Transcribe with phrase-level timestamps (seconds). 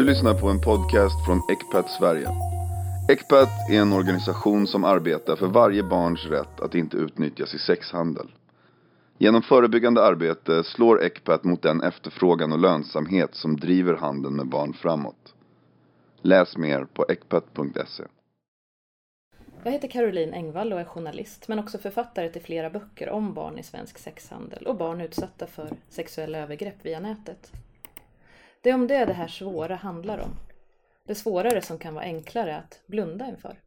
[0.00, 2.28] Du lyssnar på en podcast från Ecpat Sverige.
[3.08, 8.30] Ecpat är en organisation som arbetar för varje barns rätt att inte utnyttjas i sexhandel.
[9.18, 14.72] Genom förebyggande arbete slår Ecpat mot den efterfrågan och lönsamhet som driver handeln med barn
[14.72, 15.34] framåt.
[16.22, 18.04] Läs mer på ecpat.se.
[19.64, 23.58] Jag heter Caroline Engvall och är journalist men också författare till flera böcker om barn
[23.58, 27.52] i svensk sexhandel och barn utsatta för sexuella övergrepp via nätet.
[28.62, 30.36] Det är om det det här svåra handlar om.
[31.04, 33.60] Det svårare som kan vara enklare att blunda inför.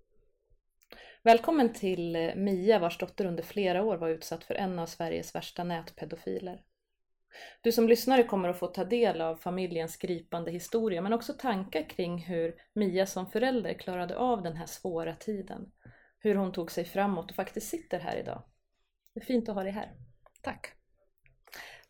[1.23, 5.35] Välkommen till eh, Mia vars dotter under flera år var utsatt för en av Sveriges
[5.35, 6.61] värsta nätpedofiler.
[7.61, 11.89] Du som lyssnare kommer att få ta del av familjens gripande historia men också tankar
[11.89, 15.71] kring hur Mia som förälder klarade av den här svåra tiden.
[16.19, 18.43] Hur hon tog sig framåt och faktiskt sitter här idag.
[19.13, 19.91] Det är fint att ha dig här.
[20.41, 20.82] Tack!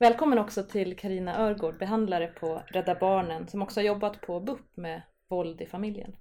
[0.03, 4.77] Välkommen också till Karina Örgård, behandlare på Rädda Barnen som också har jobbat på BUP
[4.77, 6.15] med våld i familjen.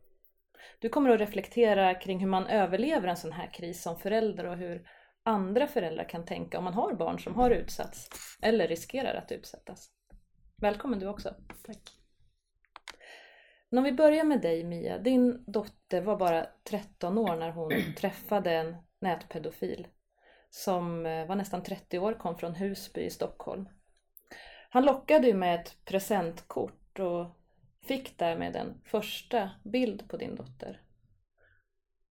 [0.78, 4.56] Du kommer att reflektera kring hur man överlever en sån här kris som förälder och
[4.56, 4.88] hur
[5.22, 8.08] andra föräldrar kan tänka om man har barn som har utsatts
[8.42, 9.90] eller riskerar att utsättas.
[10.56, 11.34] Välkommen du också.
[11.66, 11.82] Tack.
[13.70, 18.52] Om vi börjar med dig Mia, din dotter var bara 13 år när hon träffade
[18.52, 19.86] en nätpedofil
[20.54, 23.68] som eh, var nästan 30 år, kom från Husby i Stockholm.
[24.70, 27.26] Han lockade ju med ett presentkort och
[27.82, 30.80] fick därmed en första bild på din dotter.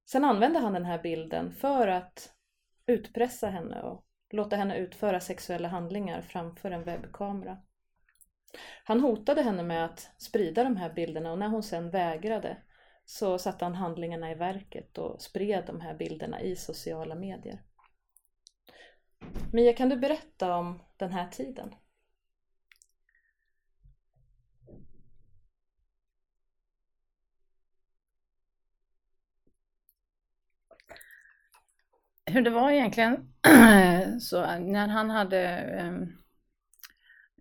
[0.05, 2.33] Sen använde han den här bilden för att
[2.85, 7.57] utpressa henne och låta henne utföra sexuella handlingar framför en webbkamera.
[8.83, 12.57] Han hotade henne med att sprida de här bilderna och när hon sen vägrade
[13.05, 17.61] så satte han handlingarna i verket och spred de här bilderna i sociala medier.
[19.53, 21.75] Mia, kan du berätta om den här tiden?
[32.25, 33.33] Hur det var egentligen,
[34.21, 35.41] så när han hade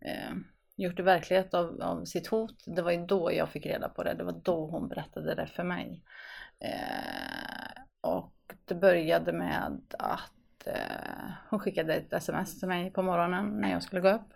[0.02, 0.32] eh,
[0.76, 4.02] gjort det verklighet av, av, sitt hot, det var ju då jag fick reda på
[4.02, 4.14] det.
[4.14, 6.04] Det var då hon berättade det för mig.
[6.58, 13.60] Eh, och det började med att eh, hon skickade ett sms till mig på morgonen
[13.60, 14.32] när jag skulle gå upp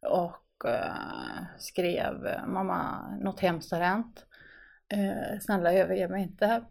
[0.00, 4.26] och eh, skrev mamma något hemskt har hänt.
[4.88, 6.64] Eh, snälla överge mig inte.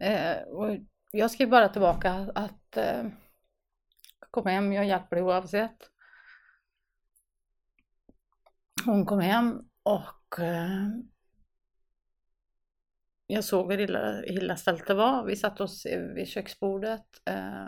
[0.00, 0.76] Eh, och
[1.10, 3.04] jag skrev bara tillbaka att eh,
[4.30, 5.90] kom hem, jag hjälper dig oavsett.
[8.84, 10.88] Hon kom hem och eh,
[13.26, 15.24] jag såg hur illa, illa ställt det var.
[15.24, 17.66] Vi satt oss vid köksbordet eh,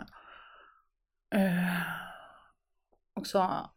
[1.35, 1.81] eh,
[3.15, 3.73] och sa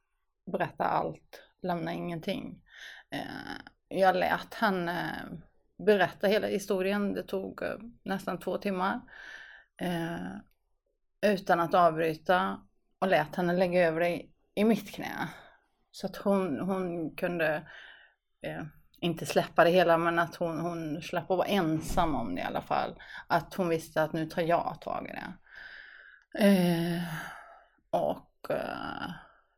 [0.52, 2.62] berätta allt, lämna ingenting.
[3.10, 5.24] Eh, jag lät henne
[5.78, 7.14] berätta hela historien.
[7.14, 9.00] Det tog eh, nästan två timmar
[9.76, 10.36] eh,
[11.32, 12.60] utan att avbryta
[12.98, 14.22] och lät henne lägga över det
[14.54, 15.28] i mitt knä.
[15.90, 17.68] Så att hon, hon kunde
[18.42, 18.64] eh,
[19.02, 22.44] inte släppa det hela men att hon, hon slapp att vara ensam om det i
[22.44, 22.94] alla fall.
[23.26, 25.32] Att hon visste att nu tar jag tag i det.
[26.44, 27.02] Eh,
[27.90, 29.10] och eh,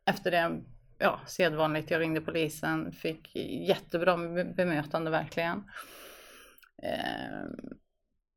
[0.05, 0.61] efter det,
[0.99, 3.37] ja sedvanligt, jag ringde polisen, fick
[3.69, 4.17] jättebra
[4.57, 5.71] bemötande verkligen.
[6.83, 7.45] Eh,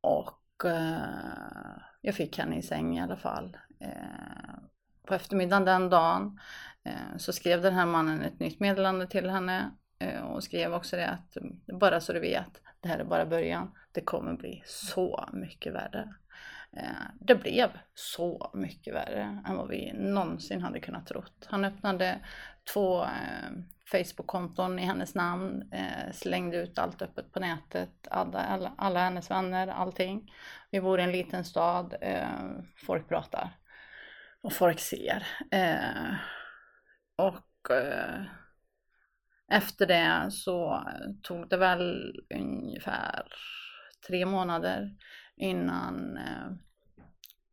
[0.01, 3.57] och eh, jag fick henne i säng i alla fall.
[3.79, 4.59] Eh,
[5.07, 6.39] på eftermiddagen den dagen
[6.83, 10.95] eh, så skrev den här mannen ett nytt meddelande till henne Eh, Hon skrev också
[10.95, 13.71] det att mm, bara så du vet, det här är bara början.
[13.91, 16.13] Det kommer bli så mycket värre.
[16.77, 21.47] Eh, det blev så mycket värre än vad vi någonsin hade kunnat trott.
[21.49, 22.19] Han öppnade
[22.73, 23.09] två eh,
[23.91, 25.71] Facebook-konton i hennes namn,
[26.13, 30.31] slängde ut allt öppet på nätet, alla, alla, alla hennes vänner, allting.
[30.71, 31.95] Vi bor i en liten stad,
[32.85, 33.49] folk pratar
[34.41, 35.27] och folk ser.
[37.17, 37.71] Och
[39.51, 40.83] efter det så
[41.23, 43.23] tog det väl ungefär
[44.07, 44.95] tre månader
[45.37, 46.51] innan eh,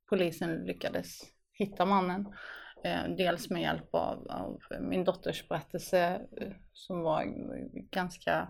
[0.08, 1.20] polisen lyckades
[1.52, 2.26] hitta mannen.
[2.84, 7.24] Eh, dels med hjälp av, av, min dotters berättelse eh, som var
[7.90, 8.48] ganska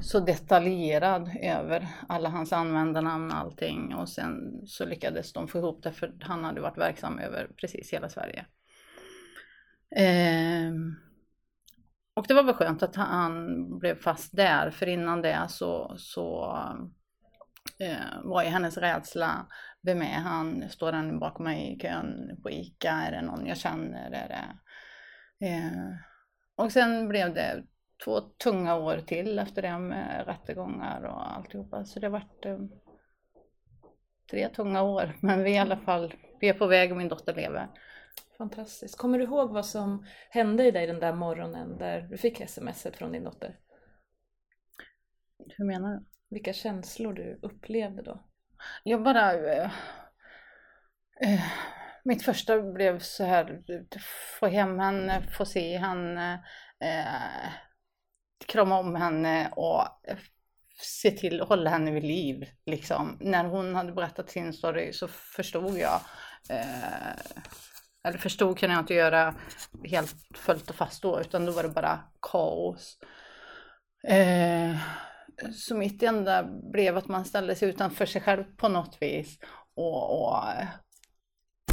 [0.00, 5.82] så detaljerad över alla hans användarnamn och allting och sen så lyckades de få ihop
[5.82, 8.46] det för han hade varit verksam över precis hela Sverige.
[9.96, 10.72] Eh,
[12.18, 16.58] och det var väl skönt att han blev fast där, för innan det så, så
[17.80, 19.46] eh, var ju hennes rädsla,
[19.82, 23.56] vem är han, står han bakom mig i kön på ICA, är det någon jag
[23.56, 24.44] känner, är det...
[25.46, 25.94] Eh,
[26.56, 27.62] och sen blev det
[28.04, 31.84] två tunga år till efter det med rättegångar och alltihopa.
[31.84, 32.58] Så det vart eh,
[34.30, 35.16] tre tunga år.
[35.20, 37.68] Men vi är i alla fall, vi är på väg och min dotter lever.
[38.38, 38.98] Fantastiskt.
[38.98, 42.96] Kommer du ihåg vad som hände i dig den där morgonen där du fick smset
[42.96, 43.58] från din dotter?
[45.56, 46.06] Hur menar du?
[46.30, 48.24] Vilka känslor du upplevde då?
[48.84, 49.32] Jag bara...
[49.34, 49.70] Eh,
[51.20, 51.40] eh,
[52.04, 53.62] mitt första blev så här,
[54.40, 56.44] få hem henne, få se henne,
[56.80, 57.50] eh,
[58.46, 59.82] krama om henne och
[60.80, 62.46] se till att hålla henne vid liv.
[62.66, 63.18] Liksom.
[63.20, 66.00] När hon hade berättat sin story så förstod jag,
[66.50, 67.14] eh,
[68.04, 69.34] eller förstod kunde jag inte göra
[69.84, 72.98] helt fullt och fast då, utan då var det bara kaos.
[74.08, 74.76] Eh,
[75.54, 76.42] så mitt enda
[76.72, 79.38] blev att man ställde sig utanför sig själv på något vis
[79.74, 80.42] och, och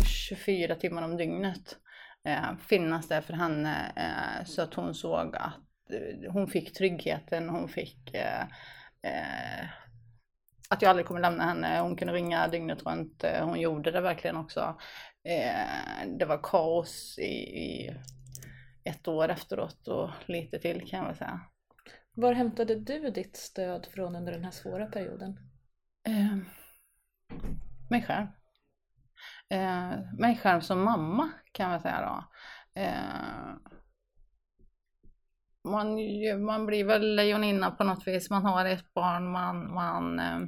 [0.08, 1.78] 24 timmar om dygnet
[2.26, 7.50] eh, finnas där för henne eh, så att hon såg att eh, hon fick tryggheten,
[7.50, 8.42] hon fick eh,
[9.02, 9.66] eh,
[10.70, 11.80] att jag aldrig kommer lämna henne.
[11.80, 13.24] Hon kunde ringa dygnet runt.
[13.24, 14.78] Eh, hon gjorde det verkligen också
[16.20, 17.90] det var kaos i,
[18.84, 21.42] ett år efteråt och lite till kan jag väl säga.
[22.14, 25.40] Var hämtade du ditt stöd från under den här svåra perioden?
[26.08, 26.38] Eh,
[27.90, 28.28] mig själv.
[29.50, 32.24] Eh, mig själv som mamma kan jag säga då.
[32.82, 33.56] Eh,
[35.64, 35.98] man,
[36.46, 38.30] man blir väl lejoninna på något vis.
[38.30, 40.42] Man har ett barn, man, man eh,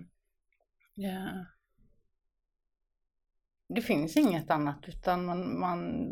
[3.70, 6.10] det finns inget annat utan man, man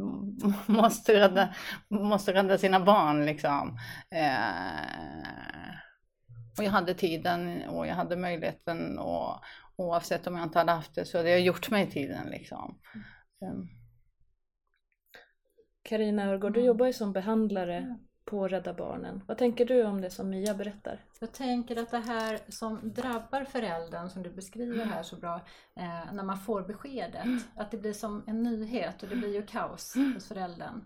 [0.66, 1.56] måste, rädda,
[1.88, 3.80] måste rädda sina barn liksom.
[4.12, 5.76] Eh,
[6.58, 9.40] och jag hade tiden och jag hade möjligheten och
[9.76, 12.80] oavsett om jag inte hade haft det så hade jag gjort mig tiden liksom.
[15.84, 16.30] Karina um.
[16.30, 16.68] Örgård, du mm.
[16.68, 19.24] jobbar ju som behandlare på Rädda Barnen.
[19.28, 21.06] Vad tänker du om det som Mia berättar?
[21.20, 25.36] Jag tänker att det här som drabbar föräldern, som du beskriver här så bra,
[25.76, 29.46] eh, när man får beskedet, att det blir som en nyhet och det blir ju
[29.46, 30.86] kaos hos föräldern.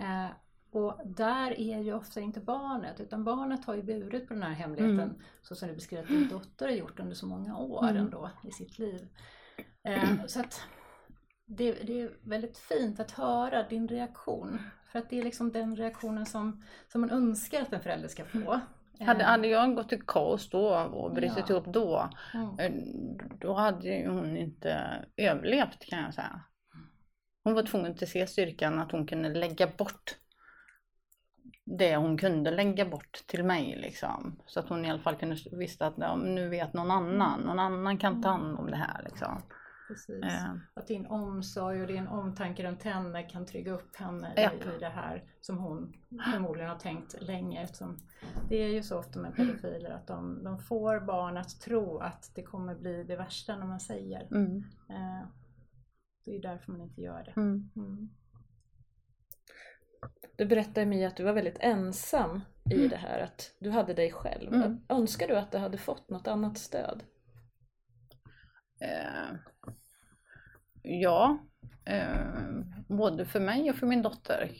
[0.00, 0.26] Eh,
[0.72, 4.52] och där är ju ofta inte barnet, utan barnet har ju burit på den här
[4.52, 5.20] hemligheten, mm.
[5.42, 7.96] så som du beskriver att din dotter har gjort under så många år mm.
[7.96, 9.08] ändå i sitt liv.
[9.84, 10.60] Eh, så att
[11.46, 14.58] det, det, är väldigt fint att höra din reaktion
[14.92, 18.24] för att det är liksom den reaktionen som, som man önskar att en förälder ska
[18.24, 18.60] få.
[19.00, 21.54] Hade, hade jag gått i kaos då och brutit ja.
[21.54, 22.58] upp då, mm.
[22.58, 22.72] Eh,
[23.40, 24.80] då hade hon inte
[25.16, 26.40] överlevt kan jag säga.
[27.44, 30.16] Hon var tvungen att se styrkan att hon kunde lägga bort
[31.78, 34.42] det hon kunde lägga bort till mig liksom.
[34.46, 37.58] Så att hon i alla fall kunde visste att ja, nu vet någon annan, någon
[37.58, 39.42] annan kan ta hand om det här liksom.
[39.90, 40.24] Precis.
[40.24, 40.54] Eh.
[40.74, 44.52] Att din omsorg och din omtanke runt henne kan trygga upp henne ja.
[44.52, 45.92] i, i det här som hon
[46.32, 47.62] förmodligen har tänkt länge.
[47.62, 47.98] Eftersom
[48.48, 52.32] det är ju så ofta med pedofiler att de, de får barn att tro att
[52.34, 54.28] det kommer bli det värsta när man säger.
[54.30, 54.56] Mm.
[54.90, 55.28] Eh,
[56.24, 57.40] det är därför man inte gör det.
[57.40, 57.70] Mm.
[57.76, 58.10] Mm.
[60.36, 62.40] Du berättade Mia att du var väldigt ensam
[62.70, 62.88] i mm.
[62.88, 64.54] det här, att du hade dig själv.
[64.54, 64.80] Mm.
[64.88, 67.02] Önskar du att du hade fått något annat stöd?
[68.80, 69.36] Eh,
[70.82, 71.38] ja,
[71.84, 72.16] eh,
[72.88, 74.50] både för mig och för min dotter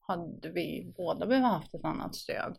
[0.00, 2.56] hade vi båda behövt haft ett annat stöd.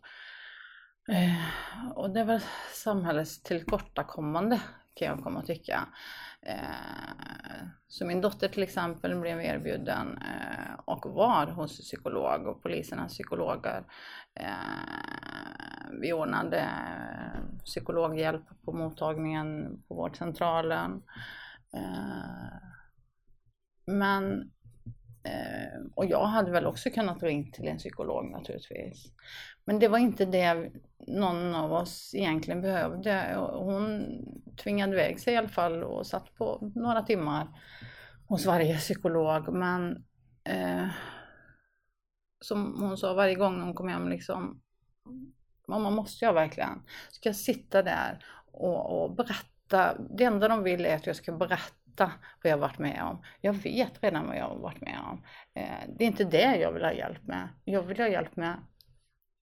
[1.08, 2.40] Eh, och det är väl
[2.74, 4.60] samhällets tillkortakommande
[4.94, 5.88] kan jag komma att tycka.
[6.42, 13.12] Eh, så min dotter till exempel blev erbjuden eh, och var hos psykolog och polisernas
[13.12, 13.84] psykologer.
[14.34, 14.46] Eh,
[16.00, 21.02] vi ordnade eh, psykologhjälp på mottagningen på vårdcentralen.
[21.76, 22.56] Eh,
[23.86, 24.50] men
[25.24, 29.12] eh, och jag hade väl också kunnat ringa till en psykolog naturligtvis.
[29.64, 30.72] Men det var inte det
[31.06, 33.34] någon av oss egentligen behövde.
[33.52, 34.04] Hon
[34.56, 37.48] tvingade iväg sig i alla fall och satt på några timmar
[38.26, 39.52] hos varje psykolog.
[39.52, 40.04] Men
[40.44, 40.86] eh,
[42.40, 44.62] som hon sa varje gång hon kom hem liksom,
[45.68, 46.82] mamma måste jag verkligen?
[47.10, 49.51] Ska jag sitta där och, och berätta?
[50.10, 52.12] Det enda de vill är att jag ska berätta
[52.42, 53.24] vad jag varit med om.
[53.40, 55.24] Jag vet redan vad jag har varit med om.
[55.54, 57.48] Eh, det är inte det jag vill ha hjälp med.
[57.64, 58.56] Jag vill ha hjälp med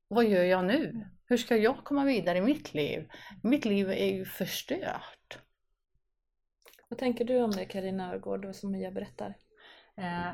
[0.09, 1.07] vad gör jag nu?
[1.25, 3.09] Hur ska jag komma vidare i mitt liv?
[3.43, 5.39] Mitt liv är ju förstört.
[6.89, 9.35] Vad tänker du om det Karina Örgård som Mia berättar?
[9.97, 10.31] Eh,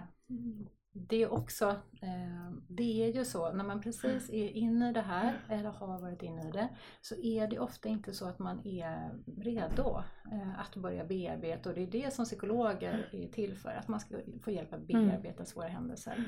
[0.96, 1.68] det är också,
[2.02, 6.00] eh, det är ju så, när man precis är inne i det här eller har
[6.00, 6.68] varit inne i det
[7.00, 11.68] så är det ofta inte så att man är redo eh, att börja bearbeta.
[11.68, 14.86] Och det är det som psykologer är till för, att man ska få hjälp att
[14.86, 16.24] bearbeta svåra händelser.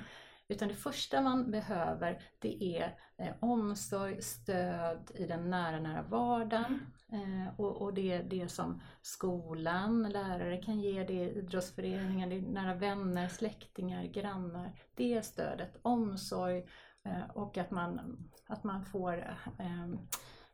[0.49, 6.81] Utan det första man behöver det är eh, omsorg, stöd i den nära, nära vardagen.
[7.13, 12.37] Eh, och, och det är det som skolan, lärare kan ge, det är idrottsföreningar, det
[12.37, 14.73] är nära vänner, släktingar, grannar.
[14.95, 16.67] Det är stödet, omsorg
[17.05, 19.19] eh, och att man, att man får
[19.59, 19.89] eh,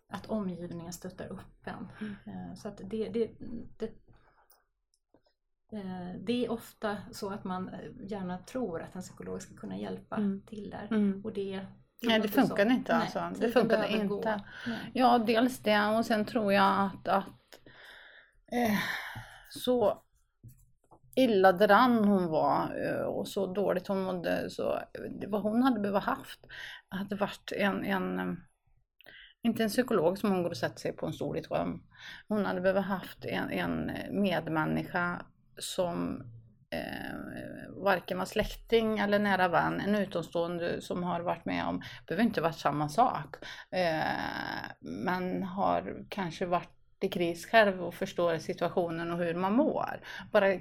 [0.08, 1.88] att omgivningen stöttar upp en.
[2.26, 3.30] Eh, Så att det, det,
[3.78, 4.03] det,
[6.26, 7.78] det är ofta så att man eh,
[8.10, 10.42] gärna tror att en psykolog ska kunna hjälpa Mm.
[10.46, 10.86] till där.
[10.90, 11.20] Mm.
[11.24, 11.50] Och det,
[12.00, 12.46] det Nej, det inte så.
[12.46, 13.40] funkar inte Nej, alltså.
[13.40, 14.16] Det funkar gå.
[14.16, 14.40] inte.
[14.92, 17.60] Ja, dels det och sen tror jag att, att
[18.52, 18.78] eh,
[19.50, 20.02] så
[21.16, 24.78] illa däran hon var eh, och så dåligt hon mådde så
[25.20, 26.40] det vad hon hade behövt haft
[26.88, 28.34] hade varit en, en eh,
[29.42, 31.82] inte en psykolog som hon går och sätter sig på en stol i ett rum.
[32.28, 35.26] Hon hade behövt haft en, en medmänniska
[35.58, 36.22] som
[36.70, 42.24] eh, varken var släkting eller nära vän, en utomstående som har varit med om, behöver
[42.24, 43.36] inte varit samma sak,
[43.70, 46.70] eh, men har kanske varit
[47.00, 50.00] i kris själv och förstår situationen och hur man mår.
[50.32, 50.58] Bara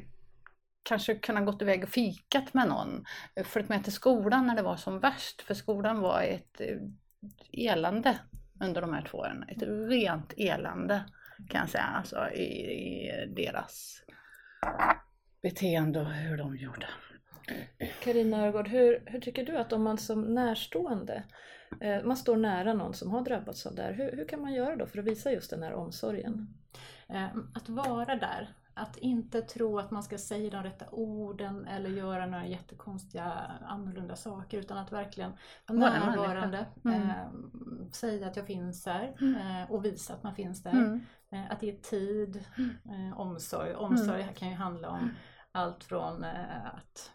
[0.84, 4.62] kanske kunna gått iväg och fikat med någon, eh, följt med till skolan när det
[4.62, 6.78] var som värst, för skolan var ett eh,
[7.52, 8.20] elände
[8.62, 9.46] under de här två åren.
[9.48, 11.04] Ett rent elände
[11.50, 14.04] kan jag säga, alltså i, i deras
[15.42, 16.88] beteende och hur de gjorde.
[18.04, 21.24] Carina Örgård, hur, hur tycker du att om man som närstående,
[21.82, 24.54] eh, man står nära någon som har drabbats av det här, hur, hur kan man
[24.54, 26.48] göra då för att visa just den här omsorgen?
[27.10, 31.90] Eh, Att vara där, att inte tro att man ska säga de rätta orden eller
[31.90, 33.24] göra några jättekonstiga
[33.68, 35.32] annorlunda saker utan att verkligen
[35.68, 36.66] vara närvarande.
[36.86, 37.10] Mm.
[37.10, 37.26] eh,
[37.92, 39.36] säga att jag finns här Mm.
[39.62, 40.72] eh, och visa att man finns där.
[40.72, 41.02] Mm.
[41.30, 42.46] Eh, Att ge tid,
[42.86, 43.76] eh, omsorg.
[43.76, 45.10] Omsorg kan ju handla om
[45.52, 47.12] allt från eh, att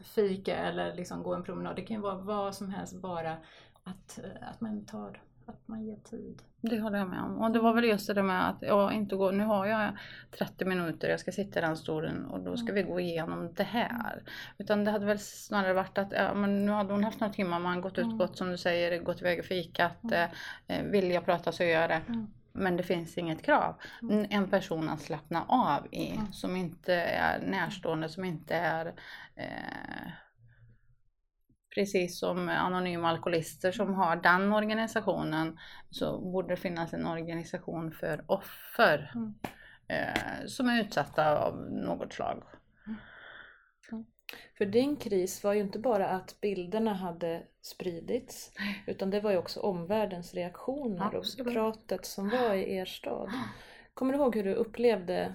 [0.00, 1.76] fika eller liksom gå en promenad.
[1.76, 3.36] Det kan ju vara vad som helst bara
[3.84, 6.42] att, eh, att man tar, att man ger tid.
[6.60, 7.38] Det håller jag med om.
[7.38, 9.90] Och det var väl just det med att jag inte går, nu har jag
[10.38, 13.62] 30 minuter, jag ska sitta i den stolen och då ska vi gå igenom det
[13.62, 14.22] här.
[14.58, 17.58] Utan det hade väl snarare varit att, ja, men nu hade hon haft några timmar,
[17.58, 18.18] man gått ut, Mm.
[18.18, 20.04] gått som du säger, gått iväg och fikat.
[20.04, 20.30] Mm.
[20.66, 22.02] Eh, vill jag prata så gör jag det.
[22.08, 22.26] Mm.
[22.52, 23.74] Men det finns inget krav.
[24.02, 24.26] Mm.
[24.30, 26.32] En person att slappna av i, Mm.
[26.32, 28.86] som inte är närstående, som inte är
[29.36, 30.10] eh,
[31.78, 35.58] precis som Anonyma Alkoholister som har den organisationen
[35.90, 39.34] så borde det finnas en organisation för offer Mm.
[39.88, 42.42] eh, som är utsatta av något slag.
[44.58, 48.52] För din kris var ju inte bara att bilderna hade spridits
[48.86, 51.46] utan det var ju också omvärldens reaktioner Absolut.
[51.46, 53.30] och pratet som var i er stad.
[53.94, 55.34] Kommer du ihåg hur du upplevde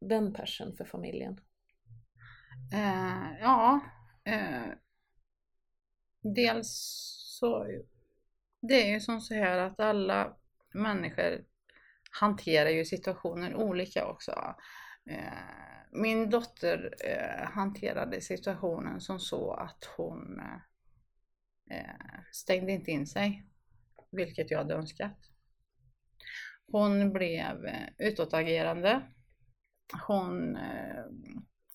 [0.00, 1.40] den passion för familjen?
[2.72, 3.80] Eh, ja,
[4.24, 4.62] eh,
[6.22, 6.68] dels
[7.40, 7.66] så
[8.60, 10.36] det är ju som så här att alla
[10.74, 11.44] människor
[12.10, 14.54] hanterar ju situationer olika också.
[15.10, 15.32] Eh,
[15.92, 20.40] min dotter eh, hanterade situationen som så att hon
[21.70, 23.46] eh, stängde inte in sig,
[24.10, 25.18] vilket jag hade önskat.
[26.66, 29.02] Hon blev utåtagerande.
[30.06, 30.58] Hon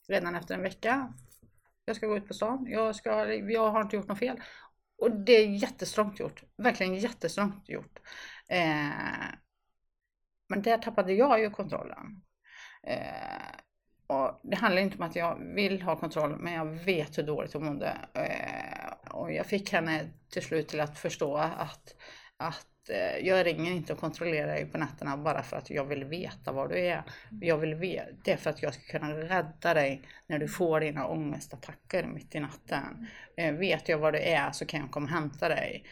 [0.07, 1.13] redan efter en vecka.
[1.87, 2.65] Jag ska gå ut på stan.
[2.69, 4.41] Jag, ska, jag har inte gjort något fel.
[4.97, 6.43] Och det är jättestrångt gjort.
[6.57, 7.99] Verkligen jättestrångt gjort.
[8.49, 9.29] Eh,
[10.49, 12.21] men där tappade jag ju kontrollen.
[12.83, 13.57] Eh,
[14.07, 17.53] och det handlar inte om att jag vill ha kontroll, men jag vet hur dåligt
[17.53, 17.97] hon mådde.
[18.13, 21.95] Eh, och jag fick henne till slut till att förstå att,
[22.37, 22.67] att
[23.21, 26.67] jag ringer inte och kontrollerar dig på nätterna bara för att jag vill veta var
[26.67, 27.03] du är.
[27.41, 30.79] Jag vill veta, det är för att jag ska kunna rädda dig när du får
[30.79, 33.07] dina ångestattacker mitt i natten.
[33.37, 35.83] Eh, vet jag var du är så kan jag komma och hämta dig.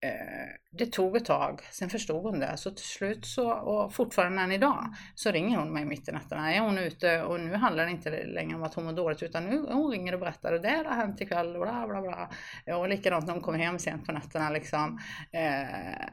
[0.00, 2.56] Eh, det tog ett tag, sen förstod hon det.
[2.56, 6.38] Så till slut så, och fortfarande än idag, så ringer hon mig mitt i natten.
[6.38, 9.44] Är hon ute och nu handlar det inte längre om att hon mår dåligt utan
[9.44, 12.30] nu hon ringer och berättar och det har hänt ikväll och bla bla bla.
[12.76, 14.98] Och likadant när hon kommer hem sent på nätterna liksom.
[15.32, 16.06] Eh,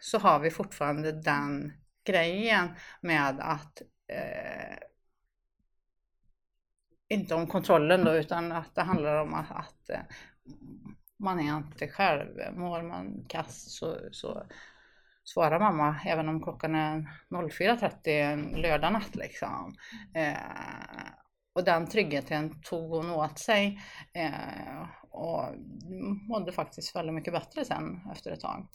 [0.00, 1.72] så har vi fortfarande den
[2.04, 2.68] grejen
[3.00, 4.78] med att eh,
[7.08, 10.00] inte om kontrollen då utan att det handlar om att, att eh,
[11.16, 12.54] man är inte själv.
[12.54, 14.46] Mår man kass så, så
[15.24, 19.74] svarar mamma även om klockan är 04.30 en lördag natt liksom.
[20.14, 21.12] Eh,
[21.52, 23.80] och den tryggheten tog hon åt sig
[24.12, 25.44] eh, och
[26.28, 28.66] mådde faktiskt väldigt mycket bättre sen efter ett tag.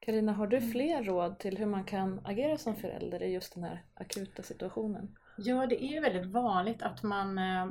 [0.00, 3.64] Karina, har du fler råd till hur man kan agera som förälder i just den
[3.64, 5.16] här akuta situationen?
[5.36, 7.68] Ja, det är ju väldigt vanligt att man, eh, eh,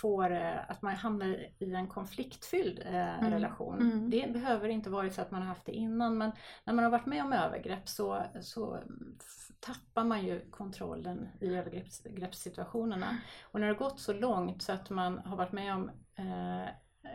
[0.00, 1.26] får, eh, att man hamnar
[1.58, 3.30] i en konfliktfylld eh, Mm.
[3.30, 3.80] relation.
[3.80, 4.10] Mm.
[4.10, 6.32] Det behöver inte vara så att man har haft det innan men
[6.64, 8.78] när man har varit med om övergrepp så, så
[9.20, 13.06] f- tappar man ju kontrollen i övergreppssituationerna.
[13.42, 16.68] Och när det har gått så långt så att man har varit med om eh,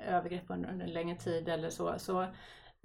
[0.07, 2.25] övergrepp under, under en längre tid eller så, så,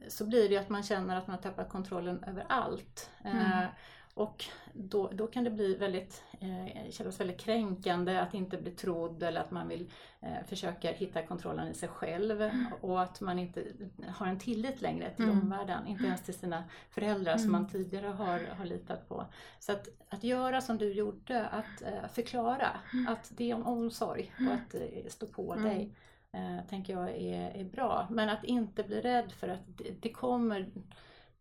[0.08, 3.10] så blir det att man känner att man tappar kontrollen över allt.
[3.24, 3.68] Eh, Mm.
[4.16, 9.22] Och då, då kan det bli väldigt, eh, kännas väldigt kränkande att inte bli trodd
[9.22, 13.64] eller att man vill eh, försöka hitta kontrollen i sig själv och att man inte
[14.08, 15.40] har en tillit längre till Mm.
[15.40, 17.52] omvärlden, inte ens till sina föräldrar som Mm.
[17.62, 19.26] man tidigare har, har litat på.
[19.60, 22.68] Så att, att göra som du gjorde, att eh, förklara
[23.08, 25.64] att det är om omsorg och att eh, stå på Mm.
[25.64, 25.94] dig,
[26.32, 28.06] eh, tänker jag är, är bra.
[28.10, 30.70] Men att inte bli rädd för att det, det kommer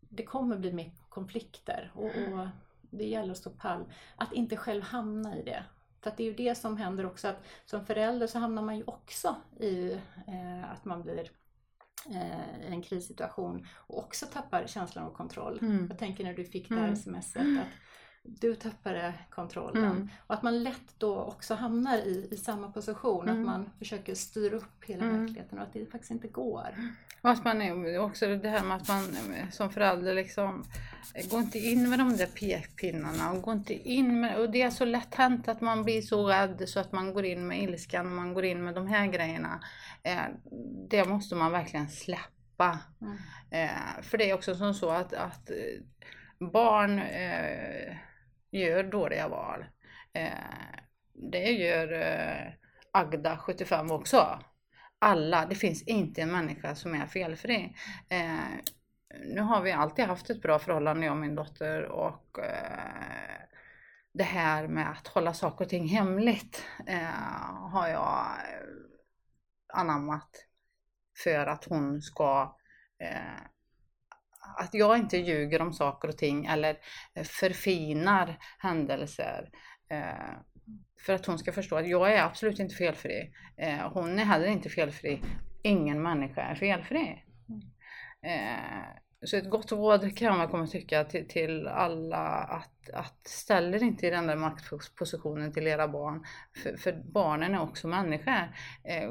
[0.09, 2.47] det kommer bli mer konflikter och, och
[2.95, 3.85] det gäller att stå pall.
[4.15, 5.63] Att inte själv hamna i det.
[6.01, 8.77] För att det är ju det som händer också att som förälder så hamnar man
[8.77, 9.91] ju också i
[10.27, 11.29] eh, att man blir
[12.09, 15.59] eh, i en krissituation och också tappar känslan av kontroll.
[15.61, 15.87] Mm.
[15.89, 16.95] Jag tänker när du fick det här Mm.
[16.95, 17.67] smset att
[18.25, 19.83] du tappade kontrollen.
[19.83, 20.09] Mm.
[20.27, 23.39] Och att man lätt då också hamnar i, i samma position, Mm.
[23.39, 25.19] att man försöker styra upp hela Mm.
[25.25, 26.75] verkligheten och att det faktiskt inte går.
[27.21, 29.15] Och att man är också det här med att man
[29.51, 30.63] som förälder liksom
[31.31, 34.69] Gå inte in med de där pekpinnarna och gå inte in med, och det är
[34.69, 38.05] så lätt hänt att man blir så rädd så att man går in med ilskan
[38.05, 39.63] och man går in med de här grejerna.
[40.03, 40.21] Eh,
[40.89, 42.79] det måste man verkligen släppa.
[43.01, 43.17] Mm.
[43.49, 45.55] Eh, för det är också som så att, att eh,
[46.51, 46.99] barn
[48.59, 49.65] gör dåliga val.
[50.13, 50.29] Eh,
[51.13, 52.53] det gör eh,
[52.91, 54.39] Agda, 75 också.
[54.99, 57.75] Alla, det finns inte en människa som är felfri.
[58.09, 58.39] Eh,
[59.25, 63.41] nu har vi alltid haft ett bra förhållande jag och min dotter och eh,
[64.13, 68.67] det här med att hålla saker och ting hemligt eh, har jag eh,
[69.73, 70.29] anammat
[71.23, 72.55] för att hon ska
[72.99, 73.41] eh,
[74.57, 76.77] att jag inte ljuger om saker och ting eller
[77.15, 79.49] eh, förfinar händelser.
[79.89, 80.37] Eh,
[81.05, 83.31] för att hon ska förstå att jag är absolut inte felfri.
[83.57, 85.21] Eh, hon är heller inte felfri.
[85.63, 87.23] Ingen människa är felfri.
[88.21, 88.85] Eh,
[89.25, 93.83] så ett gott råd kan man komma tycka till, till alla att, att ställ er
[93.83, 96.23] inte i den där maktpositionen till era barn.
[96.63, 98.55] För, för barnen är också människor.
[98.83, 99.09] Eh,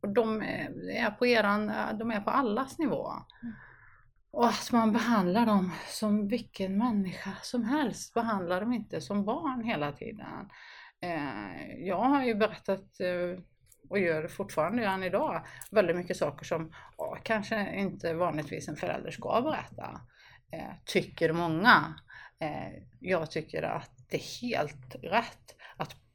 [0.00, 3.12] och de eh, är på eran, de är på allas nivå.
[3.42, 3.54] Mm.
[4.30, 8.14] Och att man behandlar dem som vilken människa som helst.
[8.14, 10.50] Behandlar dem inte som barn hela tiden.
[11.00, 13.42] Eh, jag har ju berättat eh,
[13.88, 19.10] och gör fortfarande än idag väldigt mycket saker som ja, kanske inte vanligtvis en förälder
[19.10, 20.00] ska berätta.
[20.52, 21.94] Eh, tycker många.
[23.00, 25.55] Jag tycker att det är helt rätt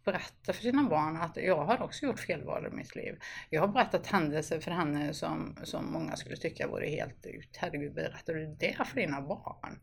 [0.05, 3.19] berätta för sina barn att jag har också gjort felval i mitt liv.
[3.49, 7.57] Jag har berättat händelser för henne som, som många skulle tycka vore helt ut.
[7.57, 9.79] Herregud, berättar du det för dina barn?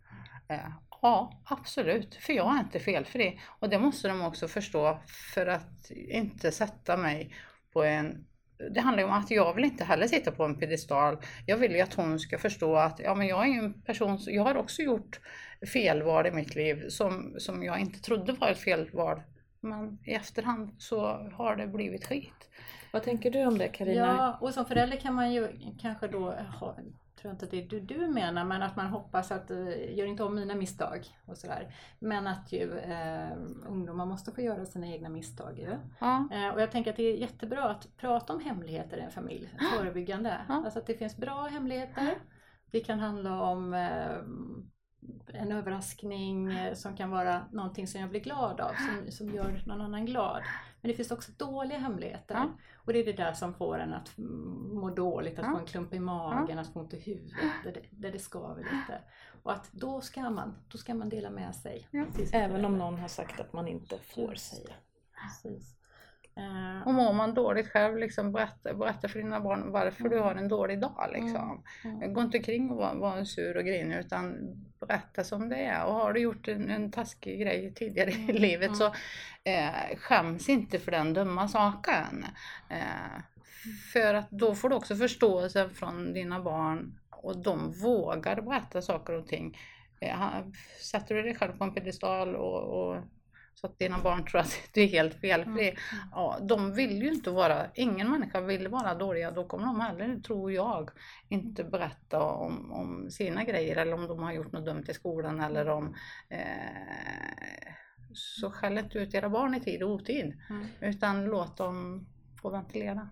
[0.48, 0.70] Eh,
[1.02, 3.40] ja, absolut, för jag är inte felfri.
[3.60, 5.00] Och det måste de också förstå
[5.34, 7.34] för att inte sätta mig
[7.72, 8.24] på en
[8.74, 11.16] det handlar ju om att jag vill inte heller sitta på en piedestal.
[11.46, 14.18] Jag vill ju att hon ska förstå att ja, men jag är ju en person,
[14.26, 15.20] jag har också gjort
[15.72, 19.22] felval i mitt liv som, som jag inte trodde var ett felval.
[19.60, 22.50] Men i efterhand så har det blivit skit.
[22.92, 24.06] Vad tänker du om det Carina?
[24.06, 25.48] Ja, och som förälder kan man ju
[25.80, 26.76] kanske då ha,
[27.20, 30.06] tror inte att det är du, du menar, men att man hoppas att uh, gör
[30.06, 31.74] inte om mina misstag och sådär.
[31.98, 33.32] Men att ju eh,
[33.66, 35.76] ungdomar måste få göra sina egna misstag ju.
[35.98, 36.28] Ja.
[36.32, 39.54] Eh, och jag tänker att det är jättebra att prata om hemligheter i en familj,
[39.76, 40.40] förebyggande.
[40.48, 40.54] Ja.
[40.54, 42.14] Alltså att det finns bra hemligheter.
[42.70, 44.16] Det kan handla om eh,
[45.26, 49.62] en överraskning eh, som kan vara någonting som jag blir glad av, som, som gör
[49.66, 50.42] någon annan glad.
[50.80, 52.34] Men det finns också dåliga hemligheter.
[52.34, 52.48] Ja.
[52.76, 54.12] Och det är det där som får en att
[54.72, 55.52] må dåligt, att Ja.
[55.52, 58.62] få en klump i magen, att få ont i huvudet, där det, där det skaver
[58.62, 59.00] lite.
[59.42, 61.88] Och att då ska man, då ska man dela med sig.
[61.90, 62.06] Ja.
[62.32, 64.74] Även om någon har sagt att man inte får säga.
[65.22, 65.77] Precis.
[66.38, 70.34] Eh, Och mår man dåligt själv, liksom berätta, berätta för dina barn varför du har
[70.34, 71.10] en dålig dag.
[71.12, 71.64] Liksom.
[71.84, 72.14] mm.
[72.14, 74.36] Gå inte kring och vara, vara sur och grinig utan
[74.80, 75.84] berätta som det är.
[75.84, 78.74] Och har du gjort en, en taskig grej tidigare i Mm, livet mm.
[78.74, 78.86] så
[79.44, 82.24] eh, skäms inte för den dumma saken.
[82.70, 83.22] Eh,
[83.92, 89.12] för att då får du också förståelse från dina barn och de vågar berätta saker
[89.12, 89.58] och ting.
[90.00, 90.46] Eh,
[90.82, 92.96] sätter du dig själv på en piedestal och, och
[93.60, 95.68] så att dina barn tror att du är helt felfri.
[95.68, 95.76] Mm.
[96.12, 100.20] Ja, de vill ju inte vara, ingen människa vill vara dåliga, då kommer de heller,
[100.20, 100.90] tror jag,
[101.28, 105.40] inte berätta om, om sina grejer eller om de har gjort något dumt i skolan
[105.40, 105.94] eller om
[106.28, 107.72] eh,
[108.12, 110.36] så skäll inte ut era barn i tid och otid.
[110.50, 110.66] Mm.
[110.80, 112.06] Utan låt dem
[112.42, 113.08] få ventilera.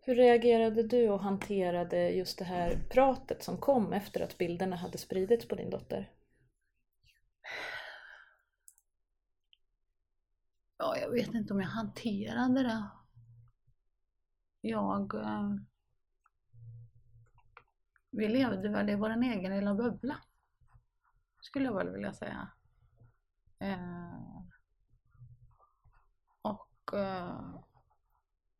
[0.00, 4.98] Hur reagerade du och hanterade just det här pratet som kom efter att bilderna hade
[4.98, 6.10] spridits på din dotter?
[10.84, 12.90] Ja, jag vet inte om jag hanterade det.
[14.60, 15.14] Jag...
[15.14, 15.50] Eh,
[18.10, 20.16] vi levde väl i vår egen lilla bubbla.
[21.40, 22.48] Skulle jag väl vilja säga.
[23.58, 24.18] Eh,
[26.42, 27.54] och eh,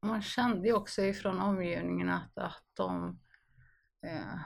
[0.03, 3.21] man kände ju också ifrån omgivningen att, att de
[4.03, 4.39] eh,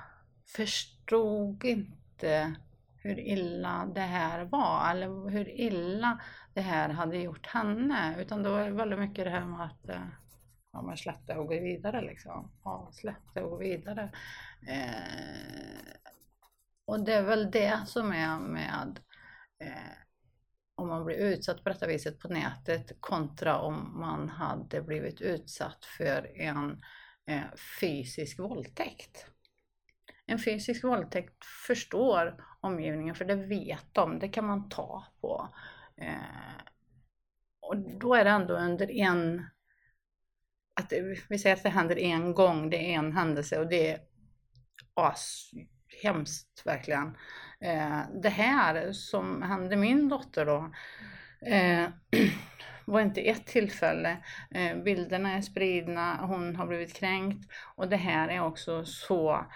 [0.46, 2.56] förstod inte
[3.02, 6.20] hur illa det här var eller hur illa
[6.54, 8.20] det här hade gjort henne.
[8.20, 10.06] Utan det var väldigt mycket det här med att eh,
[10.72, 12.52] ja, man släppte och gå vidare liksom.
[12.64, 14.12] Ja, släppte och gå vidare.
[14.68, 16.08] Eh,
[16.86, 19.00] och det är väl det som är med
[19.64, 19.98] eh,
[20.74, 25.84] om man blir utsatt på detta viset på nätet kontra om man hade blivit utsatt
[25.84, 26.82] för en
[27.26, 29.26] eh, fysisk våldtäkt.
[30.30, 35.48] En fysisk våldtäkt förstår omgivningen för det vet de, det kan man ta på.
[35.96, 36.62] Eh,
[37.60, 39.46] och då är det ändå under en,
[40.80, 43.90] att det, vi säger att det händer en gång, det är en händelse och det
[43.90, 44.00] är
[44.94, 45.50] as,
[46.02, 47.16] hemskt verkligen.
[47.60, 50.72] Eh, det här som hände min dotter då
[51.46, 51.88] eh,
[52.84, 54.16] var inte ett tillfälle.
[54.50, 59.46] Eh, bilderna är spridna, hon har blivit kränkt och det här är också så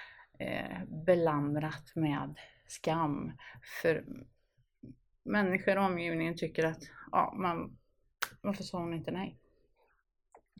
[0.43, 3.33] Eh, belamrat med skam.
[3.83, 4.05] För
[5.23, 7.79] människor i omgivningen tycker att, ja, man,
[8.41, 9.39] varför sa hon inte nej?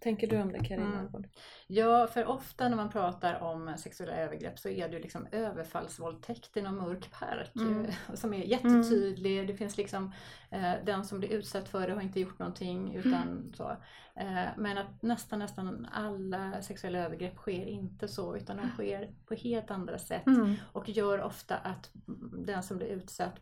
[0.03, 0.99] Tänker du om det Carina?
[0.99, 1.25] Mm.
[1.67, 6.57] Ja, för ofta när man pratar om sexuella övergrepp så är det ju liksom överfallsvåldtäkt
[6.57, 7.87] i någon mörk park Mm.
[8.15, 9.47] som är jättetydlig.
[9.49, 10.13] Det finns liksom
[10.51, 13.71] eh, den som blir utsatt för det har inte gjort någonting utan så.
[14.17, 19.35] Eh, men att nästan nästan alla sexuella övergrepp sker inte så utan de sker på
[19.35, 20.55] helt andra sätt Mm.
[20.73, 21.91] och gör ofta att
[22.47, 23.35] den som blir utsatt,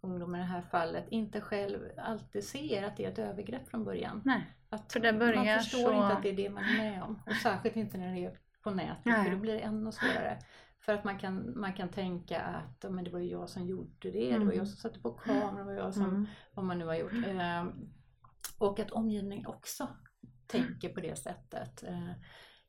[0.00, 3.84] ungdomen i det här fallet, inte själv alltid ser att det är ett övergrepp från
[3.84, 4.22] början.
[4.24, 4.46] Nej.
[4.70, 7.02] Att För det börjar man förstår så- inte att det är det man är med
[7.02, 7.22] om.
[7.26, 9.24] Och särskilt inte när det är på nätet Nej.
[9.24, 10.38] för då blir det ännu svårare.
[10.80, 13.66] För att man kan, man kan tänka att "Ja, men det var ju jag som
[13.66, 14.56] gjorde det, det var Mm.
[14.56, 16.26] jag som satte på kameran, det var jag som, Mm.
[16.54, 17.12] vad man nu har gjort.
[17.26, 17.72] Ehm,
[18.58, 19.88] och att omgivningen också
[20.46, 21.82] tänker på det sättet.
[21.82, 22.10] Eh,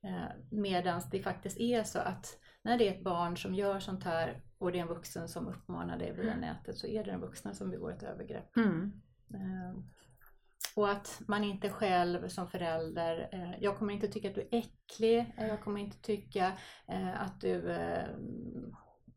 [0.03, 4.03] eh, Medan det faktiskt är så att när det är ett barn som gör sånt
[4.03, 7.21] här och det är en vuxen som uppmanar det via nätet så är det den
[7.21, 8.57] vuxna som begår ett övergrepp.
[8.57, 8.91] Mm.
[9.33, 9.79] Eh,
[10.75, 14.47] Och att man inte själv som förälder, eh, jag kommer inte tycka att du är
[14.59, 16.51] äcklig, eh, jag kommer inte tycka
[16.87, 17.75] eh, att du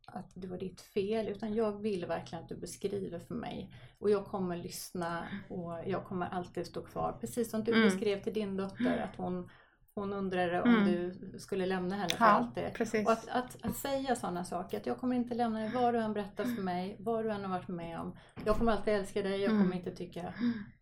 [0.06, 4.10] att det var ditt fel utan jag vill verkligen att du beskriver för mig och
[4.10, 7.84] jag kommer lyssna och jag kommer alltid stå kvar precis som du Mm.
[7.84, 9.50] beskrev till din dotter att hon,
[9.94, 10.84] hon undrade om Mm.
[10.84, 12.74] du skulle lämna henne för Ja, alltid.
[12.74, 13.06] precis.
[13.06, 16.00] Och att, att, att säga sådana saker, att jag kommer inte lämna dig vad du
[16.00, 18.18] än berättar för mig, vad du än har varit med om.
[18.44, 19.78] Jag kommer alltid älska dig, jag kommer Mm.
[19.78, 20.34] inte tycka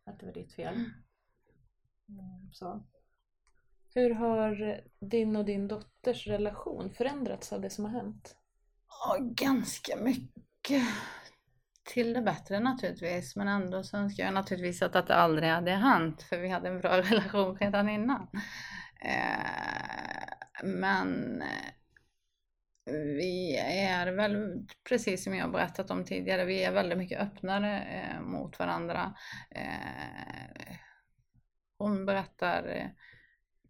[0.04, 0.74] att det var ditt fel.
[0.74, 2.82] Mm, Så.
[3.94, 8.36] Hur har din och din dotters relation förändrats av det som har hänt?
[8.88, 10.82] Ja, ganska mycket
[11.84, 13.36] till det bättre naturligtvis.
[13.36, 16.22] Men ändå så önskar jag naturligtvis att det aldrig hade hänt.
[16.22, 18.28] För vi hade en bra relation redan innan.
[19.02, 21.72] Eh, men eh,
[22.92, 28.20] vi är väl, precis som jag berättat om tidigare, vi är väldigt mycket öppnare eh,
[28.20, 29.14] mot varandra.
[29.50, 30.76] Eh,
[31.78, 32.86] hon berättar eh,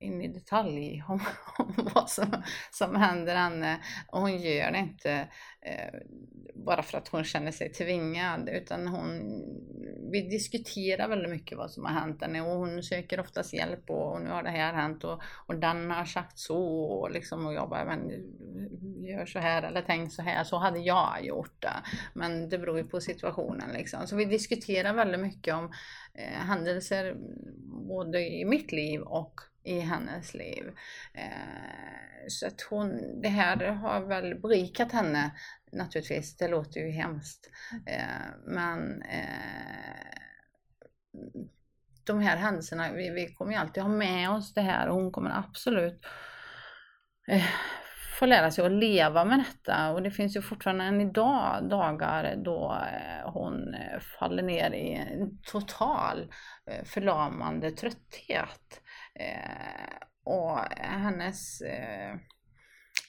[0.00, 1.20] in i detalj om,
[1.58, 3.80] om vad som, som händer henne.
[4.06, 5.28] Och hon gör det inte
[5.62, 6.00] eh,
[6.54, 9.20] bara för att hon känner sig tvingad utan hon,
[10.12, 14.12] vi diskuterar väldigt mycket vad som har hänt henne och hon söker oftast hjälp och,
[14.12, 17.54] och nu har det här hänt och, och den har sagt så och, liksom, och
[17.54, 18.10] jag bara, men
[19.06, 21.76] gör så här eller tänk så här, så hade jag gjort det.
[22.14, 24.06] Men det beror ju på situationen liksom.
[24.06, 25.72] Så vi diskuterar väldigt mycket om
[26.14, 27.16] eh, händelser
[27.88, 30.64] både i mitt liv och i hennes liv.
[31.14, 35.30] Eh, så att hon, det här har väl berikat henne
[35.72, 37.50] naturligtvis, det låter ju hemskt.
[37.86, 40.20] Eh, men eh,
[42.04, 45.12] de här händelserna, vi, vi kommer ju alltid ha med oss det här och hon
[45.12, 46.06] kommer absolut
[47.28, 47.44] eh,
[48.18, 52.36] få lära sig att leva med detta och det finns ju fortfarande än idag dagar
[52.44, 56.32] då eh, hon eh, faller ner i en total
[56.84, 58.82] förlamande trötthet.
[59.14, 62.16] Eh, och hennes eh,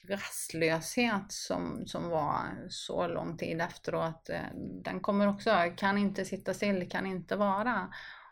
[0.08, 4.28] rastlöshet som, som var så lång tid efteråt.
[4.30, 4.40] eh,
[4.84, 7.88] Den kommer också, kan inte sitta still, kan inte vara.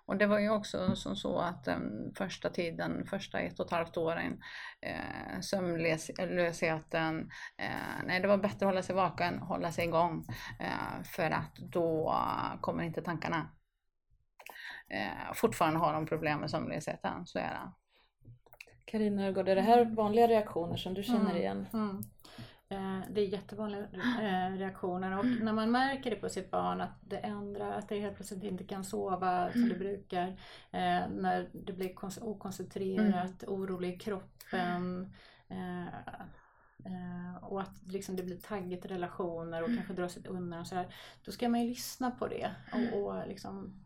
[0.07, 3.73] Och det var ju också som så att den första tiden, första ett och ett
[3.73, 4.41] halvt åren,
[4.81, 10.25] eh, sömnlösheten, eh, nej det var bättre att hålla sig vaken, hålla sig igång.
[10.61, 12.15] Eh, för att då
[12.61, 13.49] kommer inte tankarna.
[14.91, 17.71] Eh, fortfarande har de problem med sömnlösheten, så är det.
[18.85, 21.37] Carina Örgård, är det här vanliga reaktioner som du känner Mm.
[21.37, 21.67] igen?
[21.73, 22.01] Mm.
[22.69, 23.81] Eh, Det är jättevanliga
[24.21, 28.01] eh, reaktioner och när man märker det på sitt barn att det ändrar, att det
[28.01, 30.29] helt plötsligt inte kan sova som det brukar,
[30.71, 35.13] eh, när det blir okoncentrerat, orolig i kroppen
[37.43, 40.95] och att liksom det blir taggigt i relationer och kanske drar sig undan och sådär.
[41.25, 43.85] Då ska man ju lyssna på det och, och liksom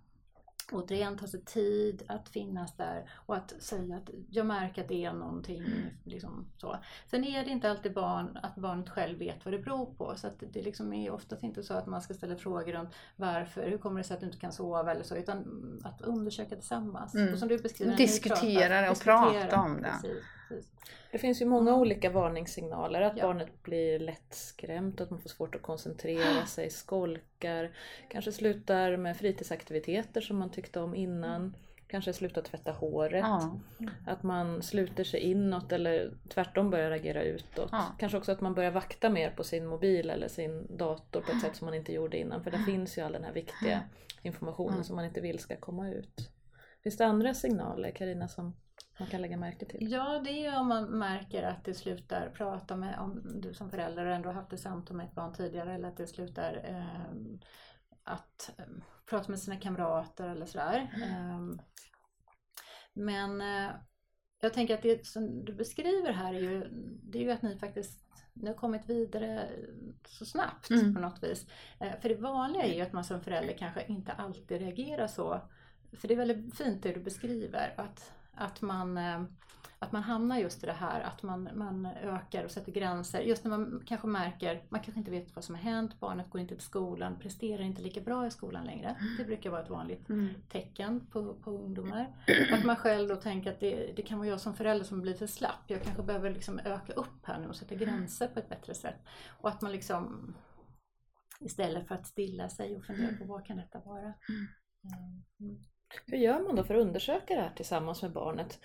[0.73, 5.05] återigen ta sig tid att finnas där och att säga att jag märker att det
[5.05, 5.65] är någonting.
[6.05, 6.77] Liksom så.
[7.11, 10.15] Sen är det inte alltid barn, att barnet själv vet vad det beror på.
[10.17, 13.79] Så det liksom är oftast inte så att man ska ställa frågor om varför, hur
[13.79, 17.15] kommer det sig att du inte kan sova eller så, utan att undersöka tillsammans.
[17.15, 17.33] Mm.
[17.33, 19.89] Och som du beskriver, Diskutera det och prata om det.
[20.03, 20.71] Precis, precis.
[21.13, 23.01] Det finns ju många olika varningssignaler.
[23.01, 23.27] Att Ja.
[23.27, 27.71] barnet blir lättskrämt, att man får svårt att koncentrera sig, skolkar,
[28.09, 31.57] kanske slutar med fritidsaktiviteter som man tyckte om innan.
[31.87, 33.25] Kanske slutar tvätta håret.
[33.25, 33.61] Ja.
[34.07, 37.69] Att man sluter sig inåt eller tvärtom börjar agera utåt.
[37.73, 37.85] Ja.
[37.99, 41.41] Kanske också att man börjar vakta mer på sin mobil eller sin dator på ett
[41.43, 42.45] sätt som man inte gjorde innan.
[42.45, 43.81] För där finns ju all den här viktiga
[44.23, 44.85] informationen Mm.
[44.85, 46.31] som man inte vill ska komma ut.
[46.83, 48.57] Finns det andra signaler, Karina som
[48.99, 49.93] man kan lägga märke till?
[49.93, 53.71] Ja, det är ju om man märker att det slutar prata med, om du som
[53.71, 57.15] förälder ändå haft ett samtal med ett barn tidigare eller att det slutar eh,
[58.05, 58.65] att eh,
[59.07, 60.91] prata med sina kamrater eller sådär.
[61.03, 61.41] Eh,
[62.95, 63.71] men eh,
[64.41, 66.69] jag tänker att det som du beskriver här är ju,
[67.03, 68.01] det är ju att ni faktiskt
[68.33, 69.49] ni har kommit vidare
[70.09, 70.95] så snabbt Mm.
[70.95, 71.47] på något vis.
[71.81, 75.41] Eh, För det vanliga är ju att man som förälder kanske inte alltid reagerar så.
[75.93, 79.23] För det är väldigt fint det du beskriver, att, att, man, eh,
[79.79, 83.21] att man hamnar just i det här, att man, man ökar och sätter gränser.
[83.21, 86.41] Just när man kanske märker, man kanske inte vet vad som har hänt, barnet går
[86.41, 88.97] inte till skolan, presterar inte lika bra i skolan längre.
[89.19, 90.29] Det brukar vara ett vanligt Mm.
[90.49, 92.17] tecken på, på ungdomar.
[92.53, 95.15] Att man själv då tänker att det, det kan vara jag som förälder som blir
[95.15, 95.65] för slapp.
[95.67, 98.97] Jag kanske behöver liksom öka upp här nu och sätta gränser på ett bättre sätt.
[99.41, 100.35] Och att man liksom
[101.41, 104.15] istället för att stilla sig och fundera på vad kan detta vara.
[105.41, 105.59] Mm.
[106.07, 108.61] Hur gör man då för att undersöka det här tillsammans med barnet?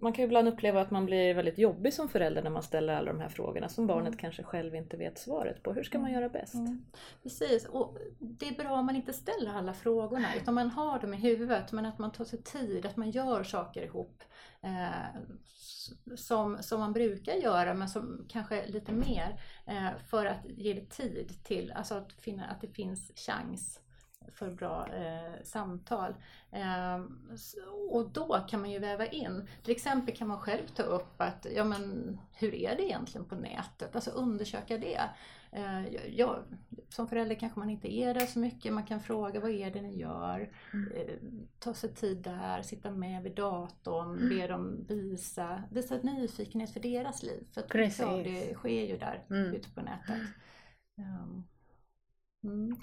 [0.00, 2.94] Man kan ju ibland uppleva att man blir väldigt jobbig som förälder när man ställer
[2.94, 4.18] alla de här frågorna som barnet Mm.
[4.18, 5.72] kanske själv inte vet svaret på.
[5.72, 6.54] Hur ska man göra bäst?
[6.54, 6.84] Mm.
[7.22, 11.14] Precis, och det är bra om man inte ställer alla frågorna utan man har dem
[11.14, 14.22] i huvudet men att man tar sig tid, att man gör saker ihop
[14.60, 14.88] eh,
[16.16, 21.44] som, som man brukar göra men som kanske lite mer eh, för att ge tid
[21.44, 23.80] till, alltså att, finna, att det finns chans
[24.32, 26.14] för bra eh, samtal.
[26.50, 26.98] Eh,
[27.90, 31.46] och då kan man ju väva in, till exempel kan man själv ta upp att,
[31.56, 33.94] ja men hur är det egentligen på nätet?
[33.94, 35.00] Alltså undersöka det.
[35.52, 36.42] Eh, jag,
[36.88, 39.82] som förälder kanske man inte är där så mycket, man kan fråga vad är det
[39.82, 40.52] ni gör?
[40.72, 40.92] Mm.
[40.92, 41.14] Eh,
[41.58, 47.22] ta sig tid där, sitta med vid datorn, be dem visa, visa nyfikenhet för deras
[47.22, 47.46] liv.
[47.54, 48.00] För att Precis.
[48.00, 49.54] ja, det sker ju där Mm.
[49.54, 50.18] ute på nätet.
[50.98, 51.46] Um,
[52.44, 52.76] mm.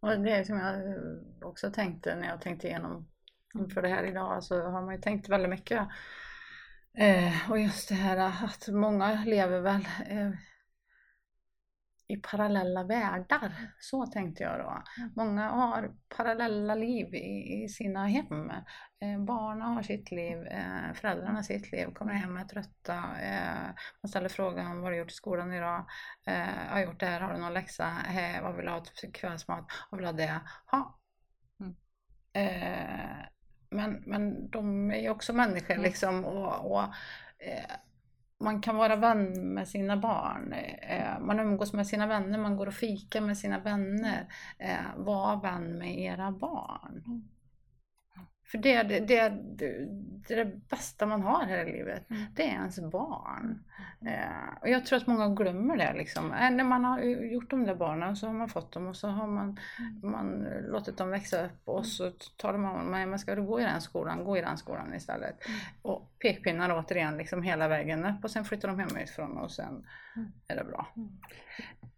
[0.00, 3.08] Och det är som jag eh, också tänkte när jag tänkte igenom
[3.54, 5.88] inför det här idag så har man ju tänkt väldigt mycket.
[6.94, 10.30] Eh, och just det här att många lever väl eh,
[12.10, 13.52] i parallella världar.
[13.80, 14.82] Så tänkte jag då.
[15.16, 18.50] Många har parallella liv i, i sina hem.
[19.00, 22.94] Eh, barnen har sitt liv, eh, föräldrarna har sitt liv, kommer hem är trötta.
[23.20, 25.84] Eh, man ställer frågan vad har du gjort i skolan idag?
[26.26, 27.86] Eh, jag har gjort det här, har du någon läxa?
[28.08, 29.66] Eh, vad vill du ha till kvällsmat?
[29.90, 30.40] Vad vill du ha det?
[30.66, 30.98] Ha.
[31.60, 31.76] Mm.
[32.32, 33.26] Eh,
[33.70, 35.82] men, men de är ju också människor Mm.
[35.82, 36.82] liksom och, och
[37.38, 37.76] eh,
[38.40, 40.52] man kan vara vän med sina barn.
[40.82, 44.26] Eh, man umgås med sina vänner, man går och fikar med sina vänner.
[44.58, 47.02] Eh, var vän med era barn.
[47.06, 47.28] Mm.
[48.54, 48.62] Mm.
[48.62, 49.28] För det, det, det,
[50.28, 52.10] det, är det bästa man har här i livet.
[52.10, 52.22] Mm.
[52.34, 53.64] Det är ens barn.
[54.06, 55.92] Eh, och jag tror att många glömmer det.
[55.92, 56.32] Liksom.
[56.32, 59.08] Eh, när man har gjort de där barnen så har man fått dem och så
[59.08, 59.58] har man,
[60.02, 63.64] man låtit dem växa upp och så talar man om men ska du gå i
[63.64, 65.46] den skolan, gå i den skolan istället.
[65.48, 65.60] Mm.
[65.82, 69.84] Och pekpinnar återigen liksom hela vägen upp och sen flyttar de hemifrån och sen
[70.16, 70.32] Mm.
[70.48, 70.86] är det bra.
[70.96, 71.08] Mm.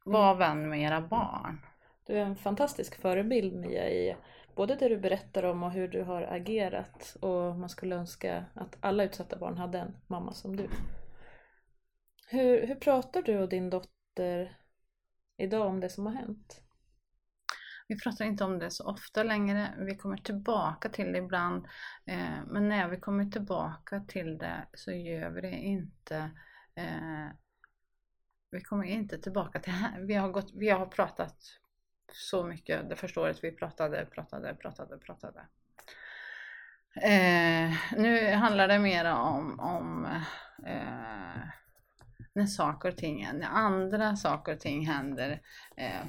[0.05, 1.61] Var vän med era barn.
[2.07, 4.17] Du är en fantastisk förebild Mia i
[4.57, 8.77] både det du berättar om och hur du har agerat och man skulle önska att
[8.81, 10.69] alla utsatta barn hade en mamma som du.
[12.29, 14.59] Hur, hur pratar du och din dotter
[15.37, 16.63] idag om det som har hänt?
[17.89, 19.75] Vi pratar inte om det så ofta längre.
[19.79, 21.67] Vi kommer tillbaka till det ibland.
[22.07, 26.31] Eh, men när vi kommer tillbaka till det så gör vi det inte
[26.75, 27.29] eh,
[28.53, 29.73] vi kommer inte tillbaka till
[30.07, 31.37] vi har, gått, vi har pratat
[32.15, 35.41] så mycket det första året vi pratade, pratade, pratade, pratade.
[36.97, 40.05] Eh, nu handlar det mer om, om
[40.67, 41.43] eh,
[42.33, 45.41] när saker och ting, när andra saker och ting händer.
[45.77, 46.07] Eh,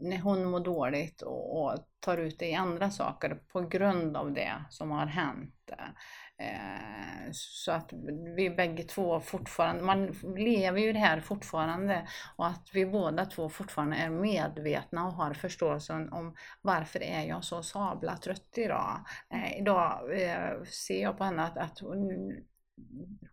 [0.00, 4.32] när hon mår dåligt och, och, tar ut det i andra saker på grund av
[4.32, 5.70] det som har hänt.
[6.38, 7.92] Eh, så att
[8.36, 10.06] vi bägge två fortfarande, man
[10.36, 15.34] lever ju det här fortfarande och att vi båda två fortfarande är medvetna och har
[15.34, 19.00] förståelsen om varför är jag så sabla trött idag.
[19.34, 22.10] Eh, idag eh, ser jag på henne att, att hon,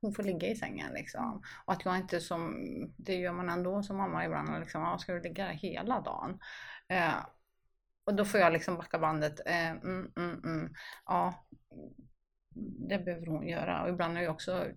[0.01, 1.41] hon får ligga i sängen liksom.
[1.65, 2.65] Och att jag inte som,
[2.97, 6.39] det gör man ändå som mamma ibland, liksom, ah, ska du ligga där hela dagen?
[6.87, 7.15] Eh,
[8.05, 9.39] och då får jag liksom backa bandet.
[9.45, 10.73] Eh, mm, mm, mm.
[11.05, 11.45] Ja,
[12.89, 13.83] det behöver hon göra.
[13.83, 14.67] Och ibland är jag också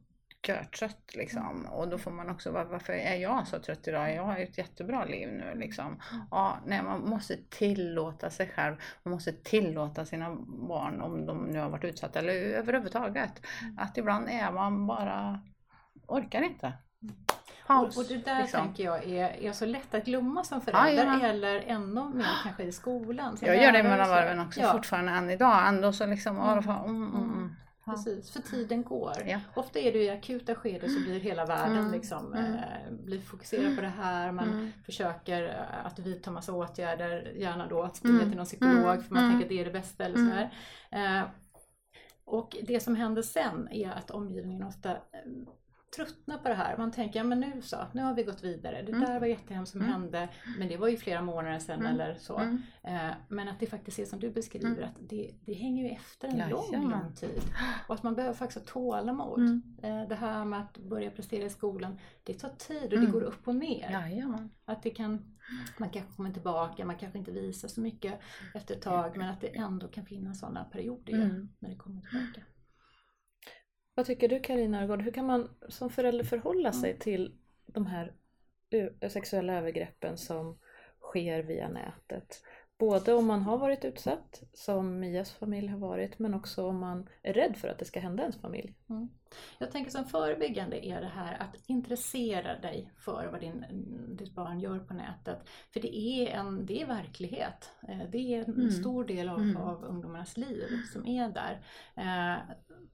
[0.43, 1.67] görtrött liksom.
[1.67, 4.15] Och då får man också, varför är jag så trött idag?
[4.15, 6.03] Jag har ju ett jättebra liv nu liksom.
[6.31, 8.77] Ja, nej, man måste tillåta sig själv.
[9.03, 10.37] Man måste tillåta sina
[10.69, 13.47] barn, om de nu har varit utsatta eller överhuvudtaget.
[13.79, 15.41] Att ibland är man bara,
[16.07, 16.73] orkar inte.
[17.67, 18.61] Paus, och, och, det där liksom.
[18.61, 21.27] tänker jag är, är så lätt att glömma som förälder ja.
[21.27, 23.37] eller ännu mer kanske i skolan.
[23.41, 24.73] Jag gör det mellan varven också ja.
[24.73, 25.69] fortfarande än idag.
[25.69, 26.59] Ändå så liksom, mm.
[26.59, 27.57] Mm, mm, mm.
[27.87, 29.13] Precis, för tiden går.
[29.27, 29.41] Ja.
[29.55, 31.93] Ofta är det i akuta skeden så blir hela världen mm.
[31.93, 32.55] liksom, mm.
[32.55, 34.33] Eh, blir fokuserad på det här.
[34.33, 34.73] Man mm.
[34.85, 38.29] försöker eh, att vidta massa åtgärder, gärna då att springa mm.
[38.29, 39.33] till någon psykolog för man mm.
[39.33, 40.51] tänker att det är det bästa eller sådär.
[40.91, 41.23] Eh,
[42.25, 44.97] och det som händer sen är att omgivningen ofta
[45.97, 46.77] tröttnar på det här.
[46.77, 48.83] Man tänker, ja men nu så, nu har vi gått vidare.
[48.83, 49.01] Det mm.
[49.01, 49.93] där var jättehemskt som mm.
[49.93, 50.29] hände,
[50.59, 51.93] men det var ju flera månader sedan mm.
[51.93, 52.39] eller så.
[52.39, 52.63] Mm.
[52.83, 54.85] Eh, men att det faktiskt är som du beskriver, mm.
[54.85, 57.43] att det, det hänger ju efter en lång, lång tid.
[57.89, 59.41] Och att man behöver faktiskt ha tålamod.
[59.41, 59.63] Mm.
[59.83, 63.23] Eh, det här med att börja prestera i skolan, det tar tid och det går
[63.23, 63.91] upp och ner.
[63.91, 64.51] Jajamän.
[64.65, 65.37] Att det kan,
[65.79, 68.21] man kanske kommer tillbaka, man kanske inte visar så mycket
[68.55, 72.41] efter ett tag, men att det ändå kan finnas sådana perioder när det kommer tillbaka.
[73.97, 75.03] Vad tycker du Karina Argård?
[75.03, 77.01] Hur kan man som förälder förhålla sig mm.
[77.01, 78.13] till de här
[79.09, 80.59] sexuella övergreppen som
[81.01, 82.43] sker via nätet?
[82.79, 87.09] Både om man har varit utsatt, som Mias familj har varit, men också om man
[87.23, 88.75] är rädd för att det ska hända ens familj.
[88.91, 89.09] Mm.
[89.59, 93.65] Jag tänker som förebyggande är det här att intressera dig för vad din,
[94.19, 95.39] ditt barn gör på nätet.
[95.73, 97.71] För det är, en, det är verklighet.
[97.89, 98.71] Eh, det är en mm.
[98.71, 99.57] stor del av, mm.
[99.57, 101.63] av ungdomarnas liv som är där.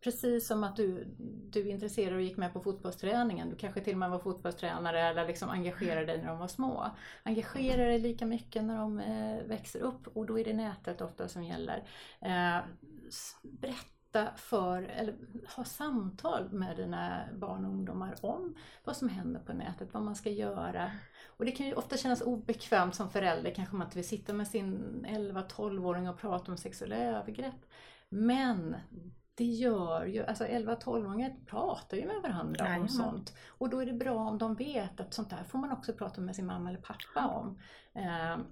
[0.00, 1.04] Precis som att du,
[1.50, 3.50] du är intresserad och gick med på fotbollsträningen.
[3.50, 6.90] Du kanske till och med var fotbollstränare eller liksom engagerade dig när de var små.
[7.22, 11.28] Engagera dig lika mycket när de eh, växer upp och då är det nätet ofta
[11.28, 11.88] som gäller.
[12.20, 12.58] Eh,
[13.42, 15.14] berätta för, eller
[15.56, 20.16] ha samtal med dina barn och ungdomar om vad som händer på nätet, vad man
[20.16, 20.90] ska göra.
[21.26, 24.48] Och det kan ju ofta kännas obekvämt som förälder, kanske man inte vill sitta med
[24.48, 27.66] sin 11-12-åring och prata om sexuella övergrepp.
[28.08, 28.76] Men
[29.42, 33.34] det gör ju, alltså 11-12-åringar pratar ju med varandra Nej, om sånt.
[33.48, 36.20] Och då är det bra om de vet att sånt där får man också prata
[36.20, 37.58] med sin mamma eller pappa om.
[37.94, 38.44] Eh,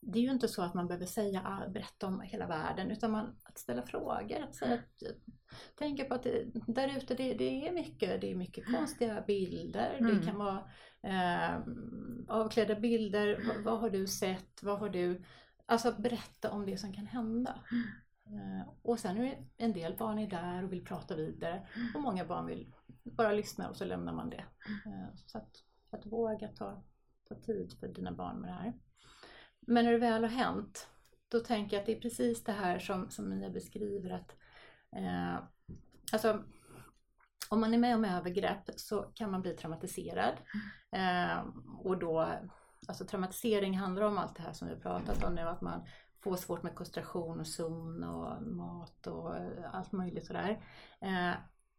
[0.00, 3.36] det är ju inte så att man behöver säga, berätta om hela världen, utan man,
[3.44, 4.42] att ställa frågor.
[4.42, 5.02] Att säga, att,
[5.78, 9.96] tänka på att det, där ute det, det, är mycket, det är mycket konstiga bilder.
[9.98, 10.18] Mm.
[10.18, 10.70] Det kan vara
[11.02, 11.60] eh,
[12.28, 13.42] avklädda bilder.
[13.48, 14.62] Vad, vad, har du sett?
[14.62, 15.24] Vad har du...
[15.66, 17.60] Alltså berätta om det som kan hända.
[18.32, 22.24] Eh, och sen är en del barn är där och vill prata vidare och många
[22.24, 22.72] barn vill
[23.04, 24.44] bara lyssna och så lämnar man det.
[24.86, 25.56] Eh, så att,
[25.90, 26.82] att våga ta,
[27.28, 28.72] ta tid för dina barn med det här.
[29.60, 30.88] Men när det väl har hänt,
[31.28, 34.36] då tänker jag att det är precis det här som, som Mia beskriver att
[34.96, 35.34] eh,
[36.12, 36.44] alltså,
[37.48, 40.34] om man är med om övergrepp så kan man bli traumatiserad.
[40.92, 41.44] Eh,
[41.78, 42.28] och då,
[42.88, 45.86] alltså traumatisering handlar om allt det här som vi har pratat om nu, att man
[46.22, 50.64] få svårt med koncentration och sömn och mat och eh, allt möjligt sådär.
[51.00, 51.32] Eh,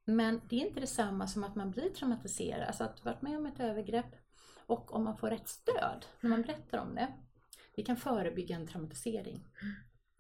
[0.06, 3.46] men det är inte detsamma som att man blir traumatiserad, alltså att varit med om
[3.46, 4.16] ett övergrepp
[4.66, 7.08] och om man får rätt stöd när man berättar om det.
[7.76, 9.46] Det kan förebygga en traumatisering.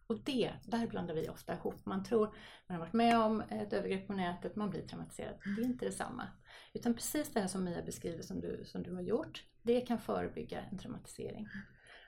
[0.07, 1.85] Och det, där blandar vi ofta ihop.
[1.85, 2.35] Man tror,
[2.67, 5.35] man har varit med om ett övergrepp på nätet, man blir traumatiserad.
[5.57, 6.27] Det är inte detsamma.
[6.73, 9.99] Utan precis det här som Mia beskriver som du, som du har gjort, det kan
[9.99, 11.47] förebygga en traumatisering.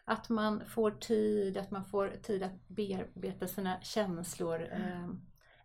[0.06, 4.68] Att man får tid, att man får tid att bearbeta sina känslor.
[4.72, 5.10] Eh,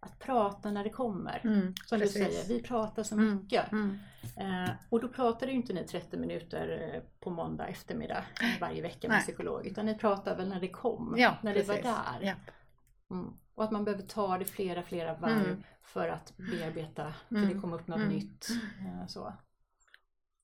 [0.01, 1.41] att prata när det kommer.
[1.45, 2.15] Mm, Som precis.
[2.17, 3.73] du säger, vi pratar så Mm, mycket.
[3.73, 3.99] Mm.
[4.37, 8.25] Eh, och då pratar ju inte ni 30 minuter eh, på måndag eftermiddag
[8.61, 9.23] varje vecka med Nej.
[9.23, 9.67] psykolog.
[9.67, 11.69] Utan ni pratar väl när det kom, Ja, när precis.
[11.69, 12.27] det var där.
[12.27, 12.35] Ja.
[13.17, 13.33] Mm.
[13.55, 15.63] Och att man behöver ta det flera, flera varv Mm.
[15.83, 17.49] för att bearbeta, för Mm.
[17.49, 18.09] det kommer upp något Mm.
[18.09, 18.49] nytt.
[18.81, 19.33] Eh, så.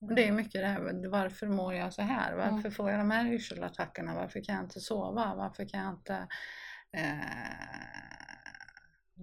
[0.09, 2.35] Det är mycket det här, varför mår jag så här?
[2.35, 2.71] Varför Mm.
[2.71, 4.15] får jag de här yrselattackerna?
[4.15, 5.35] Varför kan jag inte sova?
[5.35, 6.27] Varför kan jag inte...
[6.97, 7.19] Eh,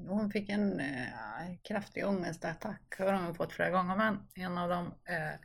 [0.09, 4.87] hon fick en eh, kraftig ångestattack, har hon fått flera gånger, men en av dem
[4.87, 5.41] eh,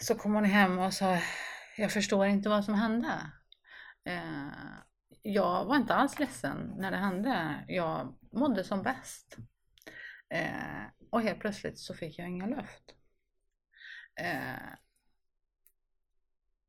[0.00, 1.18] så kom hon hem och sa,
[1.76, 3.12] jag förstår inte vad som hände.
[4.04, 4.48] Eh,
[5.22, 7.64] jag var inte alls ledsen när det hände.
[7.68, 9.36] Jag mådde som bäst.
[10.30, 12.94] Eh, och helt plötsligt så fick jag ingen luft.
[14.18, 14.74] Eh,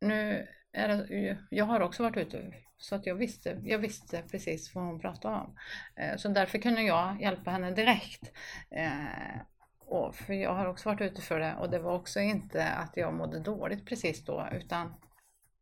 [0.02, 4.76] nu är det, jag har också varit ute så att jag visste, jag visste precis
[4.76, 5.56] vad hon pratade om.
[5.95, 8.32] Eh, så därför kunde jag hjälpa henne direkt.
[8.72, 9.41] Eh,
[9.80, 12.97] och för jag har också varit ute för det och det var också inte att
[12.97, 14.93] jag mådde dåligt precis då utan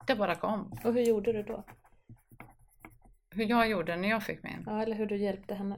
[0.08, 0.80] det bara kom.
[0.84, 1.64] Och hur gjorde du då?
[3.38, 4.64] Hur jag gjorde när jag fick min.
[4.66, 5.76] Ja, eller hur du hjälpte henne?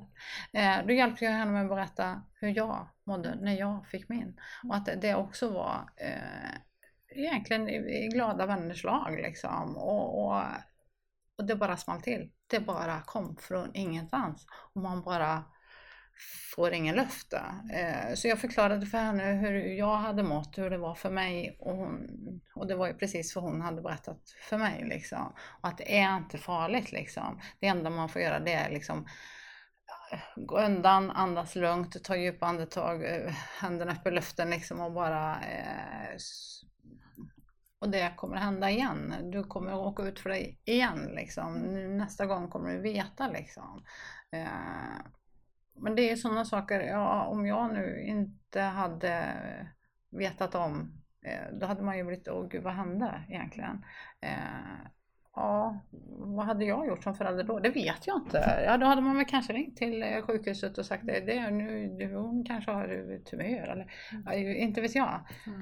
[0.53, 4.39] Eh, då hjälpte jag henne med att berätta hur jag mådde när jag fick min.
[4.63, 6.51] Och att det också var eh,
[7.09, 9.77] egentligen i, glada vänners lag liksom.
[9.77, 10.43] Och, och,
[11.37, 12.31] och det bara small till.
[12.47, 14.45] Det bara kom från ingenstans.
[14.73, 15.43] Och man bara
[16.55, 17.41] får ingen löfte.
[17.73, 21.57] Eh, så jag förklarade för henne hur jag hade mått, hur det var för mig.
[21.59, 22.09] Och, hon,
[22.55, 24.85] och det var ju precis vad hon hade berättat för mig.
[24.85, 25.33] Liksom.
[25.61, 27.41] Och att det är inte farligt liksom.
[27.59, 29.07] Det enda man får göra det är liksom
[30.11, 34.91] eh, gå undan, andas lugnt, ta djupa andetag, eh, händerna upp i luften liksom och
[34.91, 36.17] bara eh,
[37.81, 39.15] och det kommer hända igen.
[39.31, 41.53] Du kommer åka ut för dig igen liksom.
[41.97, 43.83] Nästa gång kommer du veta liksom.
[44.31, 45.18] Eh,
[45.81, 49.35] men det är sådana saker, ja, om jag nu inte hade
[50.09, 53.85] vetat om, eh, då hade man ju blivit, åh gud vad hände egentligen?
[54.21, 54.87] Eh,
[56.39, 57.59] Ja, vad hade jag gjort som förälder då?
[57.59, 58.63] Det vet jag inte.
[58.65, 61.87] Ja, då hade man väl kanske ringt till eh, sjukhuset och sagt det, det nu,
[61.99, 63.91] du- hon kanske har tumör eller
[64.25, 65.19] ja, inte vet jag.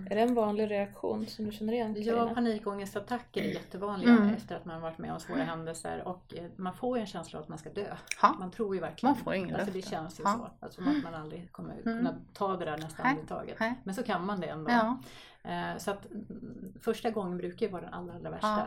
[0.10, 4.30] Är det en vanlig reaktion som du känner igen Ja, panikångestattacker är jättevanliga Mm.
[4.34, 7.40] efter att man varit med om svåra händelser och eh, man får ju en känsla
[7.40, 7.96] av att man ska dö.
[8.22, 8.34] Ha.
[8.40, 10.34] Man tror ju verkligen Man får ingen alltså, Det känns ju Ja.
[10.60, 10.66] så.
[10.66, 11.84] Alltså, att man aldrig kommer Mm.
[11.84, 13.58] kunna ta det där nästa andetaget.
[13.84, 14.72] Men så kan man det ändå.
[14.72, 14.98] Ja.
[15.44, 18.58] Eh, Så att mm, första gången brukar ju vara den allra, allra värsta.
[18.58, 18.64] Eh,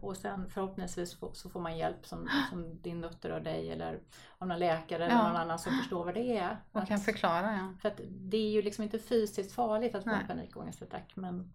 [0.00, 4.00] Och sen förhoppningsvis så får man hjälp som, som din dotter och dig eller
[4.38, 5.26] av någon läkare eller Ja.
[5.28, 6.56] någon annan som förstår vad det är.
[6.72, 7.74] Och kan Att- förklara ja.
[7.82, 11.52] för att det är ju liksom inte fysiskt farligt att få en panikångestattack men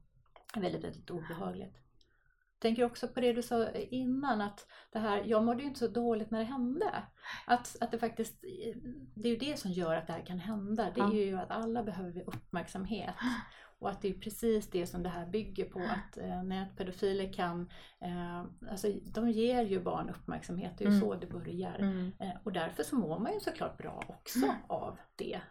[0.56, 1.76] väldigt, väldigt obehagligt.
[2.60, 5.88] Tänker också på det du sa innan att det här, jag mådde ju inte så
[5.88, 7.04] dåligt när det hände.
[7.48, 8.42] Att, att det faktiskt,
[9.16, 10.92] det är ju det som gör att det här kan hända.
[10.96, 11.14] Det är Ja.
[11.14, 13.16] ju att alla behöver uppmärksamhet.
[13.80, 15.80] Och att det är precis det som det här bygger på.
[15.80, 17.70] Att eh, nätpedofiler kan,
[18.02, 18.40] eh,
[18.72, 20.72] alltså de ger ju barn uppmärksamhet.
[20.78, 21.02] Det är ju Mm.
[21.02, 21.76] så det börjar.
[21.80, 22.12] Mm.
[22.20, 25.42] Eh, Och därför så mår man ju såklart bra också av det.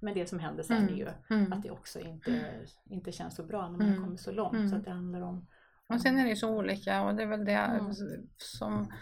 [0.00, 0.94] Men det som händer sen Mm.
[0.94, 1.52] är ju Mm.
[1.52, 2.50] att det också inte,
[2.90, 4.02] inte känns så bra när man Mm.
[4.04, 4.54] kommit så långt.
[4.54, 4.68] Mm.
[4.68, 5.46] Så att det handlar om
[5.88, 7.94] Och sen är det ju så olika och det är väl det Mm.
[8.36, 8.92] som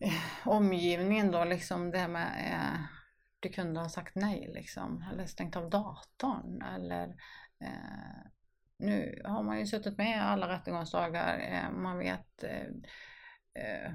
[0.00, 2.80] eh, omgivningen då liksom det här med eh,
[3.40, 7.14] du kunde ha sagt nej liksom eller stängt av datorn eller
[7.64, 8.30] eh,
[8.78, 12.66] nu har man ju suttit med alla rättegångsdagar, eh, man vet eh,
[13.54, 13.92] eh,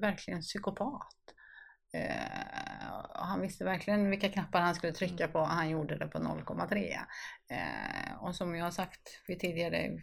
[0.00, 1.14] verkligen psykopat.
[1.92, 5.38] Eh, han visste verkligen vilka knappar han skulle trycka på.
[5.38, 6.98] Och han gjorde det på 0,3.
[7.48, 10.02] Eh, och som jag har sagt vid tidigare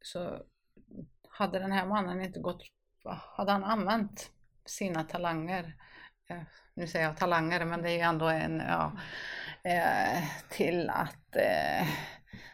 [0.00, 0.42] så
[1.28, 2.62] hade den här mannen inte gått,
[3.36, 4.30] hade han använt
[4.64, 5.76] sina talanger,
[6.74, 8.92] nu säger jag talanger men det är ju ändå en, ja,
[9.64, 11.88] eh, till att eh,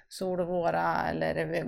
[0.08, 1.64] sol och våra eller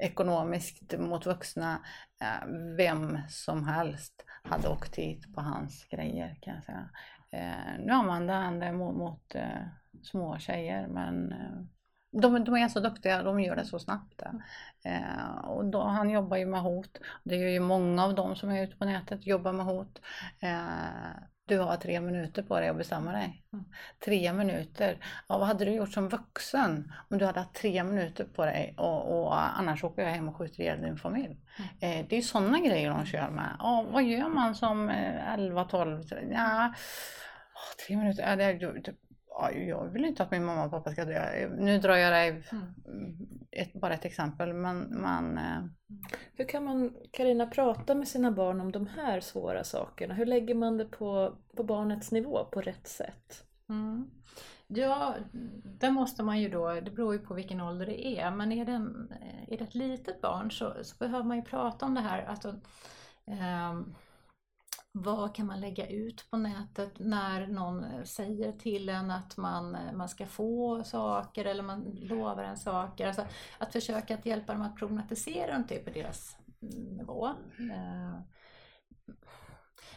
[0.00, 1.80] ekonomiskt mot vuxna,
[2.20, 6.88] eh, vem som helst hade åkt dit på hans grejer kan jag säga.
[7.30, 9.66] Eh, nu använder han det mot, mot eh,
[10.02, 11.62] små tjejer men eh,
[12.12, 14.22] de, de är så duktiga, de gör det så snabbt.
[14.84, 16.98] Eh, och då, han jobbar ju med hot.
[17.24, 20.00] Det är ju många av dem som är ute på nätet jobbar med hot.
[20.40, 21.12] Eh,
[21.48, 23.42] du har tre minuter på dig att bestämma dig.
[23.52, 23.64] Mm.
[24.04, 24.98] Tre minuter.
[25.28, 28.74] Ja, vad hade du gjort som vuxen om du hade haft tre minuter på dig
[28.76, 31.36] och, och annars åker jag hem och skjuter ihjäl din familj.
[31.80, 33.56] Eh, det är sådana grejer de kör med.
[33.58, 36.30] Ja, vad gör man som eh, 11, 12, 13?
[36.30, 36.74] Ja,
[37.86, 38.30] tre minuter.
[38.30, 38.94] Ja, det,
[39.52, 41.48] jag vill inte att min mamma och pappa ska dö.
[41.58, 43.16] Nu drar jag dig Mm.
[43.50, 45.64] ett, bara ett exempel, men, men eh,
[46.34, 50.14] Hur kan man, Karina prata med sina barn om de här svåra sakerna?
[50.14, 53.44] Hur lägger man det på, på barnets nivå på rätt sätt?
[53.68, 54.10] Mm.
[54.66, 55.14] Ja,
[55.64, 58.64] det måste man ju då, det beror ju på vilken ålder det är, men är
[58.64, 59.12] det, en,
[59.48, 62.24] är det ett litet barn så, så behöver man ju prata om det här.
[62.24, 62.54] Alltså,
[63.26, 63.94] ehm,
[64.92, 69.74] vad kan man lägga ut på nätet när någon eh, säger till en att man,
[69.74, 73.06] eh, man ska få saker eller man lovar en saker.
[73.06, 73.26] Alltså,
[73.58, 77.26] att försöka att hjälpa dem att problematisera runt det typ på deras mm, nivå.
[77.58, 78.20] Eh,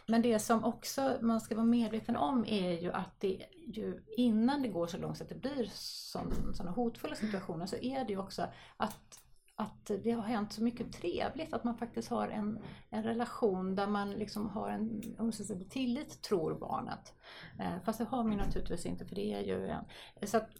[0.06, 4.62] men det som också man ska vara medveten om är ju att det ju innan
[4.62, 8.18] det går så långt så att det blir sådana hotfulla situationer så är det ju
[8.18, 9.21] också att
[9.62, 12.58] att det har hänt så mycket trevligt, att man faktiskt har en,
[12.90, 17.14] en relation där man liksom har en ömsesidig tillit, tror barnet.
[17.60, 19.84] Eh, fast det har man ju naturligtvis inte, för det är ju en...
[20.22, 20.50] Så att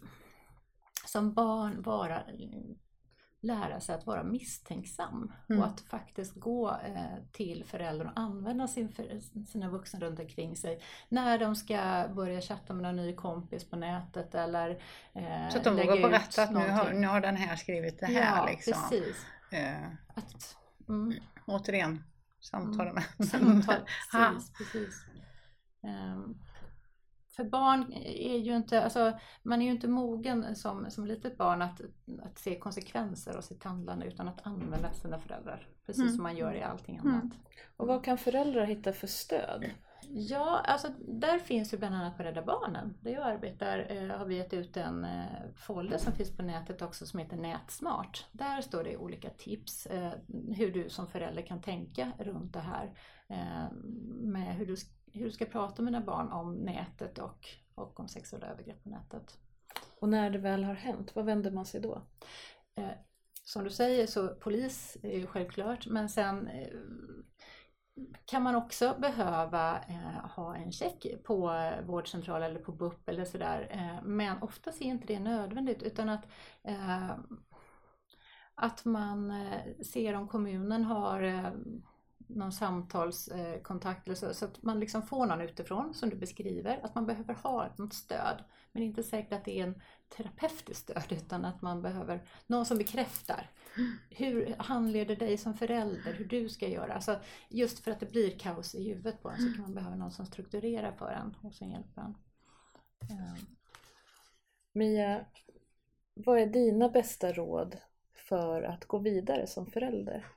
[1.05, 2.21] som barn vara,
[3.43, 5.61] lära sig att vara misstänksam Mm.
[5.61, 8.93] och att faktiskt gå eh, till föräldern och använda sin,
[9.47, 10.79] sina vuxna runt omkring sig
[11.09, 14.69] när de ska börja chatta med någon ny kompis på nätet eller
[15.13, 18.05] eh, så att de vågar berätta att nu har, nu har den här skrivit det
[18.05, 18.73] här ja, liksom.
[18.73, 19.25] precis.
[19.51, 20.57] Eh, Att,
[20.89, 21.13] mm.
[21.47, 22.03] återigen,
[22.41, 23.03] samtalen.
[23.31, 23.75] Samtal,
[24.11, 24.31] Ha.
[24.33, 25.05] precis, precis.
[25.83, 26.37] Ehm,
[27.35, 31.61] för barn är ju inte, alltså man är ju inte mogen som, som litet barn
[31.61, 31.81] att,
[32.23, 35.67] att se konsekvenser av sitt handlande utan att använda sina föräldrar.
[35.85, 36.13] Precis Mm.
[36.13, 37.13] som man gör i allting Mm.
[37.13, 37.33] annat.
[37.77, 39.65] Och vad kan föräldrar hitta för stöd?
[40.09, 42.97] Ja, alltså där finns ju bland annat på Rädda Barnen.
[43.01, 45.25] Där jag arbetar eh, har vi gett ut en eh,
[45.55, 48.25] folder som finns på nätet också som heter Nätsmart.
[48.31, 50.11] Där står det olika tips eh,
[50.55, 52.93] hur du som förälder kan tänka runt det här.
[53.27, 53.71] Eh,
[54.21, 54.75] med hur du,
[55.13, 58.89] hur du ska prata med dina barn om nätet och, och om sexuella övergrepp på
[58.89, 59.37] nätet.
[59.99, 62.01] Och när det väl har hänt, vad vänder man sig då?
[62.75, 62.91] Eh,
[63.43, 66.67] som du säger så polis är ju självklart men sen eh,
[68.25, 73.67] kan man också behöva eh, ha en check på vårdcentral eller på BUP eller sådär.
[73.71, 76.25] Eh, men oftast är inte det nödvändigt utan att
[76.63, 77.11] eh,
[78.55, 79.33] att man
[79.83, 81.51] ser om kommunen har
[82.35, 86.95] någon samtalskontakt eller så, så att man liksom får någon utifrån som du beskriver, att
[86.95, 88.43] man behöver ha något stöd.
[88.71, 92.27] Men det är inte säkert att det är en terapeutiskt stöd utan att man behöver
[92.47, 93.49] någon som bekräftar
[94.09, 96.93] hur handleder dig som förälder, hur du ska göra.
[96.93, 97.19] Alltså
[97.49, 100.11] just för att det blir kaos i huvudet på en så kan man behöva någon
[100.11, 102.15] som strukturerar för en och sen hjälper en.
[103.09, 103.43] Eh.
[104.73, 105.25] Mia,
[106.13, 107.77] vad är dina bästa råd
[108.13, 110.27] för att gå vidare som förälder?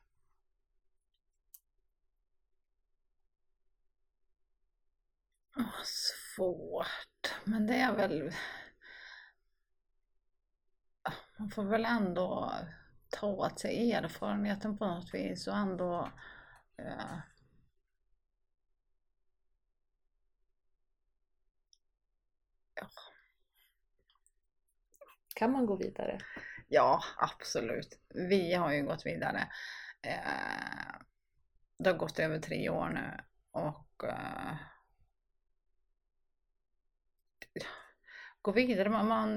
[5.58, 8.32] Åh, svårt, men det är väl...
[11.38, 12.52] Man får väl ändå
[13.10, 16.10] ta åt sig erfarenheten på något vis och ändå...
[16.78, 17.18] eh,
[25.34, 26.18] Kan man gå vidare?
[26.68, 27.98] Ja, absolut.
[28.28, 29.48] Vi har ju gått vidare.
[30.02, 31.00] Eh,
[31.78, 34.56] det har gått över tre år nu och eh,
[38.46, 38.88] gå vidare.
[38.88, 39.32] Man, man,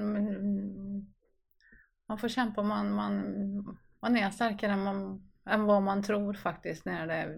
[2.08, 2.62] man får kämpa.
[2.62, 7.36] Man, man, man är starkare än, man, än vad man tror faktiskt när det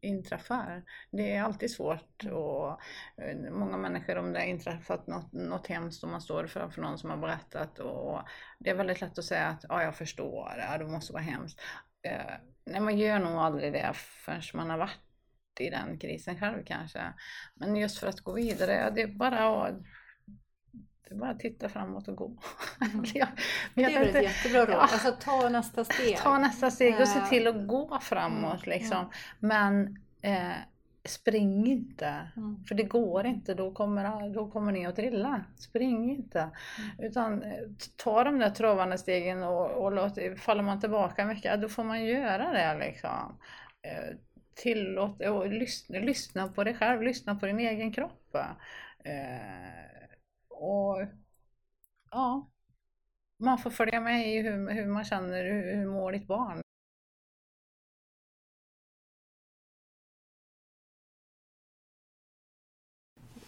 [0.00, 0.84] inträffar.
[1.10, 2.80] Det är alltid svårt och
[3.22, 6.98] eh, många människor om det har inträffat något, något hemskt och man står framför någon
[6.98, 8.20] som har berättat och
[8.58, 11.60] det är väldigt lätt att säga att ja, jag förstår, ja, det måste vara hemskt.
[12.02, 12.34] Eh,
[12.64, 17.00] nej, man gör nog aldrig det förrän man har varit i den krisen själv kanske.
[17.54, 19.74] Men just för att gå vidare, ja, det är bara att
[21.08, 22.32] det är bara att titta framåt och gå.
[23.14, 23.28] Jag
[23.74, 24.18] Det är inte.
[24.18, 24.74] ett jättebra råd.
[24.74, 24.80] Ja.
[24.80, 26.16] Alltså ta nästa steg.
[26.16, 29.10] Ta nästa steg och se Eh, till att gå framåt mm, liksom.
[29.38, 30.52] Men eh,
[31.04, 32.30] spring inte.
[32.36, 32.64] Mm.
[32.64, 35.44] För det går inte, då kommer, då kommer ni att trilla.
[35.56, 36.40] Spring inte.
[36.40, 37.10] Mm.
[37.10, 37.62] Utan eh,
[37.96, 41.84] ta de där travande stegen och, och låt, faller man tillbaka mycket, ja, då får
[41.84, 43.38] man göra det liksom.
[43.82, 44.16] Eh,
[44.54, 48.34] tillåt och lyssna, lyssna på dig själv, lyssna på din egen kropp.
[49.04, 49.97] Eh,
[50.58, 51.06] och
[52.10, 52.50] ja,
[53.38, 56.62] man får följa med i hur, hur man känner, hur, hur mår ditt barn.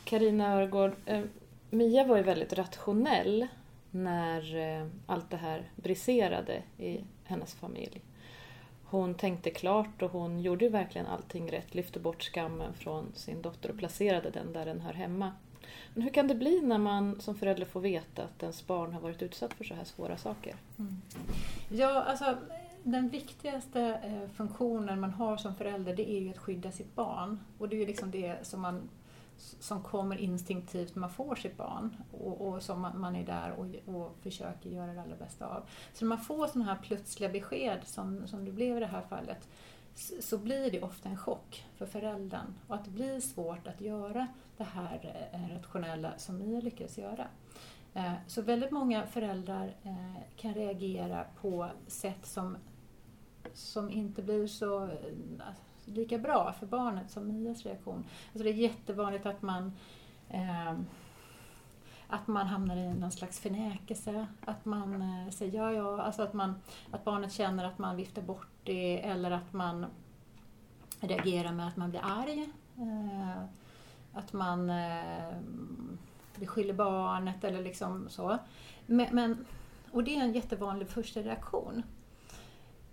[0.04, 1.24] Karina Örgård, eh,
[1.70, 3.46] Mia var ju väldigt rationell
[3.90, 8.02] när eh, allt det här briserade i hennes familj.
[8.84, 11.74] hon tänkte klart och hon gjorde ju verkligen allting rätt.
[11.74, 15.32] Lyfte bort skammen från sin dotter och placerade den där den hör hemma.
[15.94, 19.00] Men hur kan det bli när man som förälder får veta att ens barn har
[19.00, 20.54] varit utsatt för så här svåra saker?
[20.78, 21.02] Mm.
[21.68, 22.36] Ja, alltså
[22.82, 27.40] den viktigaste eh, funktionen man har som förälder det är ju att skydda sitt barn.
[27.58, 28.88] Och det är ju liksom det som man
[29.60, 33.52] som kommer instinktivt när man får sitt barn och, och som man, man, är där
[33.52, 35.62] och, och försöker göra det allra bästa av.
[35.94, 39.02] Så när man får sådana här plötsliga besked som, som det blev i det här
[39.08, 39.48] fallet
[40.20, 44.26] så blir det ofta en chock för föräldern och att det blir svårt att göra
[44.56, 47.26] det här eh, rationella som Mia lyckades göra.
[47.94, 52.56] Eh, så väldigt många föräldrar eh, kan reagera på sätt som,
[53.52, 54.90] som inte blir så
[55.84, 58.04] lika bra för barnet som Mias reaktion.
[58.26, 59.72] Alltså det är jättevanligt att man
[60.28, 60.78] eh,
[62.10, 66.32] att man hamnar i någon slags förnekelse, att man eh, säger ja, ja, alltså att,
[66.32, 66.54] man,
[66.90, 69.86] att barnet känner att man viftar bort det eller att man
[71.00, 72.48] reagerar med att man blir arg.
[72.78, 73.42] Eh,
[74.12, 75.34] att man eh,
[76.36, 78.38] beskyller barnet eller liksom så.
[78.86, 79.46] Men, men,
[79.90, 81.82] och det är en jättevanlig första reaktion.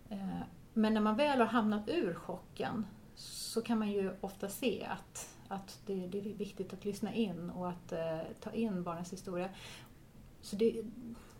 [0.10, 0.42] Eh,
[0.74, 5.37] men när man väl har hamnat ur chocken så kan man ju ofta se att,
[5.48, 9.50] att det, det är viktigt att lyssna in och att eh, ta in barnets historia.
[10.42, 10.82] Så det,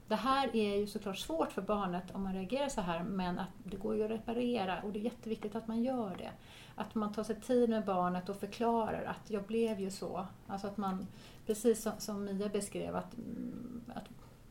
[0.08, 3.50] det här är ju såklart svårt för barnet om man reagerar så här men att
[3.64, 6.32] det går ju att reparera och det är jätteviktigt att man gör det.
[6.76, 10.28] Att man tar sig tid med barnet och förklarar att jag blev ju så.
[10.48, 11.08] Alltså att man,
[11.46, 14.04] precis som, som Mia beskrev, att, mm, att,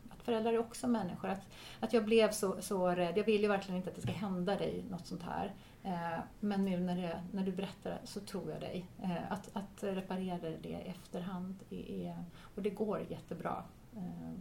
[0.09, 1.27] att föräldrar är också människor.
[1.29, 1.47] Att,
[1.79, 3.17] att jag blev så, så rädd.
[3.17, 5.53] Jag vill ju verkligen inte att det ska hända dig något sånt här.
[5.87, 8.85] Eh, men nu när, det, när du berättar så tror jag dig.
[9.03, 12.23] Eh, att, att reparera det i efterhand är,
[12.55, 13.63] och det går jättebra.
[13.95, 14.33] Eh,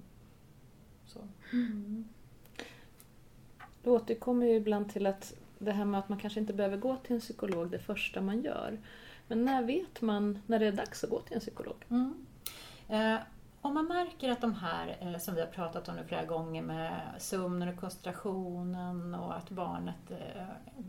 [1.07, 1.20] så.
[1.53, 2.09] Mm.
[3.82, 6.97] Du återkommer ju ibland till att det här med att man kanske inte behöver gå
[6.97, 8.78] till en psykolog det första man gör.
[9.28, 11.84] Men när vet man när det är dags att gå till en psykolog?
[11.88, 12.26] Mm.
[14.16, 17.00] Man märker att de här eh, som vi har pratat om nu flera gånger med
[17.18, 20.42] sömnen och koncentrationen och att barnet eh,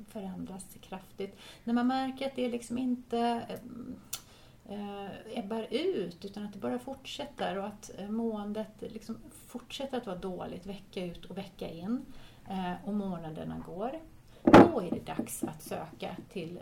[0.09, 1.37] förändras kraftigt.
[1.63, 3.19] När man märker att det liksom inte
[3.49, 9.17] eh, eh ebbar ut utan att det bara fortsätter och att eh, måendet liksom
[9.47, 12.05] fortsätter att vara dåligt vecka ut och vecka in
[12.49, 13.99] eh, och månaderna går.
[14.43, 16.59] Då är det dags att söka, till,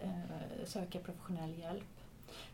[0.65, 1.95] söka professionell hjälp.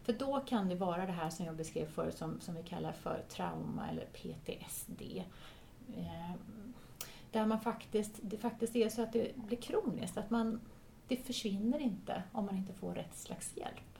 [0.03, 2.91] För då kan det vara det här som jag beskrev förut som, som vi kallar
[2.91, 5.01] för trauma eller PTSD.
[5.97, 6.35] Eh,
[7.31, 10.61] där man faktiskt, det faktiskt är så att det blir kroniskt, att man,
[11.07, 13.99] det försvinner inte om man inte får rätt slags hjälp.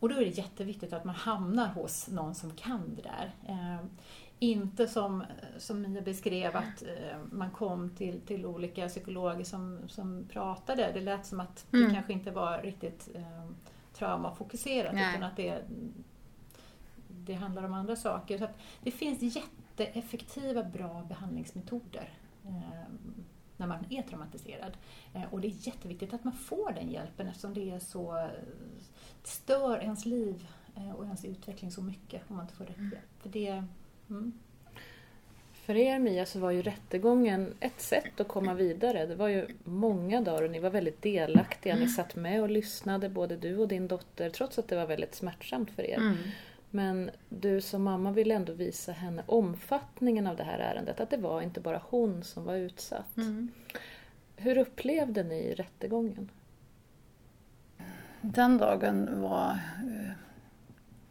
[0.00, 3.34] Och då är det jätteviktigt att man hamnar hos någon som kan det där.
[3.48, 3.86] Eh,
[4.38, 5.24] inte som,
[5.58, 10.90] som Mia beskrev att eh, man kom till, till olika psykologer som, som pratade.
[10.94, 11.94] Det lät som att det mm.
[11.94, 13.44] kanske inte var riktigt eh,
[13.98, 15.10] traumafokuserat Nej.
[15.10, 15.62] utan att det,
[17.08, 18.38] det handlar om andra saker.
[18.38, 18.48] Så
[18.82, 22.90] det finns jätteeffektiva, bra behandlingsmetoder eh,
[23.56, 24.76] när man är traumatiserad.
[25.14, 28.28] Eh, och det är jätteviktigt att man får den hjälpen eftersom det är så
[29.22, 32.90] stör ens liv eh, och ens utveckling så mycket om man inte får rätt mm.
[32.90, 33.22] hjälp.
[33.22, 33.64] För det,
[34.08, 34.32] mm.
[35.66, 39.06] För er Mia så var ju rättegången ett sätt att komma vidare.
[39.06, 41.74] Det var ju många dagar och ni var väldigt delaktiga.
[41.74, 41.92] Ni mm.
[41.92, 45.70] satt med och lyssnade, både du och din dotter, trots att det var väldigt smärtsamt
[45.70, 45.96] för er.
[45.96, 46.16] Mm.
[46.70, 51.16] Men du som mamma ville ändå visa henne omfattningen av det här ärendet, att det
[51.16, 53.16] var inte bara hon som var utsatt.
[53.16, 53.48] Mm.
[54.36, 56.30] Hur upplevde ni rättegången?
[58.20, 60.12] Den dagen var uh,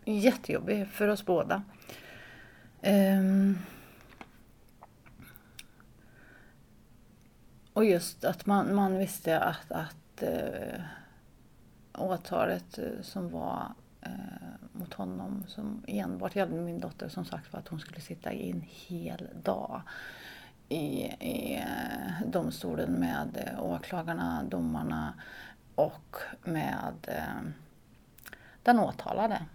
[0.06, 1.64] jättejobbig för oss båda.
[2.84, 3.58] Um,
[7.76, 10.82] Och just att man, man visste att, att äh,
[11.94, 14.12] åtalet eh, som var äh,
[14.72, 18.52] mot honom som enbart gällde min dotter som sagt var att hon skulle sitta i
[18.52, 19.82] en hel dag
[20.70, 25.14] i, i äh, domstolen med åklagarna, domarna
[25.76, 26.94] och med
[28.64, 29.46] den åtalade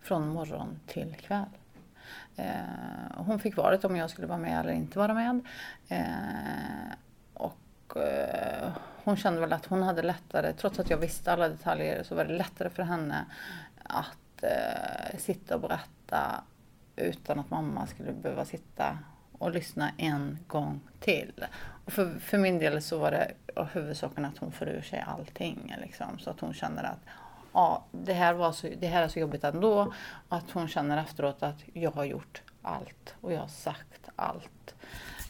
[0.00, 1.48] från morgon till kväll.
[2.36, 5.40] Eh, hon fick valet om jag skulle vara med eller inte vara med.
[5.88, 6.96] Eh,
[7.34, 8.68] och eh,
[9.04, 12.24] hon kände väl att hon hade lättare, trots att jag visste alla detaljer, så var
[12.24, 13.24] det lättare för henne
[13.82, 16.44] att eh, sitta och berätta
[16.96, 18.98] utan att mamma skulle behöva sitta
[19.38, 21.46] och lyssna en gång till.
[21.84, 23.32] Och för, för min del så var det
[23.72, 25.76] huvudsaken att hon får ur sig allting.
[25.80, 27.00] Liksom, så att hon känner att
[27.56, 29.92] ja, det, här var så, det här är så jobbigt ändå.
[30.28, 34.74] Att hon känner efteråt att jag har gjort allt och jag har sagt allt.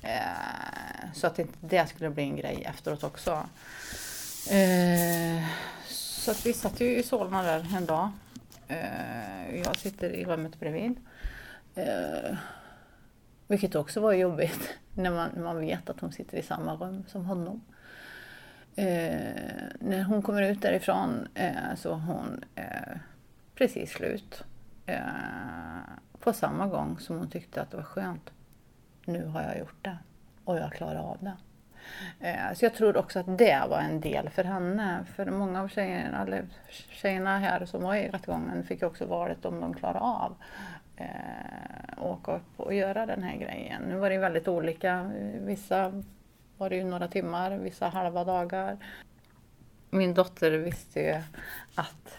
[0.03, 3.31] Eh, så att inte det skulle bli en grej efteråt också.
[4.51, 5.45] Eh,
[5.89, 8.11] så att vi satt ju i Solna där en dag.
[8.69, 10.97] Eh, jag sitter i rummet bredvid.
[11.75, 12.37] Eh,
[13.47, 17.05] vilket också var jobbigt när man, när man vet att hon sitter i samma rum
[17.09, 17.63] som honom.
[18.77, 22.97] Eh, när hon kommer ut därifrån eh, så var hon eh,
[23.55, 24.45] precis slut.
[24.87, 24.99] Eh,
[26.21, 28.31] på samma gång som hon tyckte att det var skönt.
[29.05, 29.99] Nu har jag gjort det
[30.45, 31.37] och jag klarar av det.
[32.21, 35.05] Eh, så jag tror också att det var en del för henne.
[35.15, 36.45] För många av tjejerna, eller
[36.91, 40.35] tjejerna här som var i rättegången fick också valet om de klarar av
[40.97, 43.83] eh, åka upp och göra den här grejen.
[43.83, 45.11] Nu var det väldigt olika.
[45.41, 46.03] Vissa
[46.59, 48.77] var det ju några timmar, vissa halva dagar.
[49.91, 51.23] Min dotter visste ju
[51.75, 52.19] att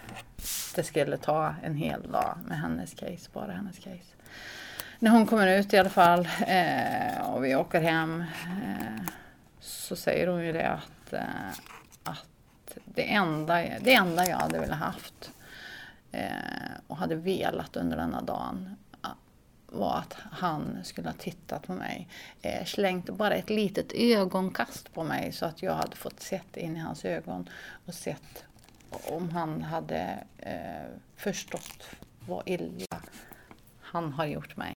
[0.74, 4.14] det skulle ta en hel dag med hennes case, bara hennes case.
[4.98, 9.04] När hon kommer ut i alla fall eh, och vi åker hem eh,
[9.60, 11.50] så säger hon ju det att, eh,
[12.02, 15.30] att det, enda, det enda jag hade velat haft
[16.12, 16.30] eh,
[16.86, 18.76] och hade velat under denna dagen
[19.72, 22.08] var att han skulle ha tittat på mig,
[22.42, 26.76] eh, slängt bara ett litet ögonkast på mig så att jag hade fått sett in
[26.76, 27.48] i hans ögon
[27.86, 28.44] och sett
[28.90, 31.82] om han hade eh, förstått
[32.26, 33.02] vad illa
[33.80, 34.72] han har gjort mig.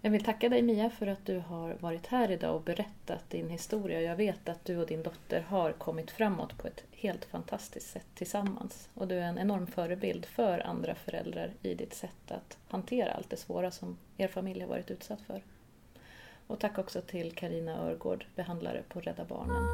[0.00, 3.50] Jag vill tacka dig Mia för att du har varit här idag och berättat din
[3.50, 4.00] historia.
[4.00, 8.06] Jag vet att du och din dotter har kommit framåt på ett helt fantastiskt sätt
[8.14, 8.88] tillsammans.
[8.94, 13.30] Och du är en enorm förebild för andra föräldrar i ditt sätt att hantera allt
[13.30, 15.42] det svåra som er familj har varit utsatt för.
[16.46, 19.66] Och tack också till Karina Örgård, behandlare på Rädda Barnen.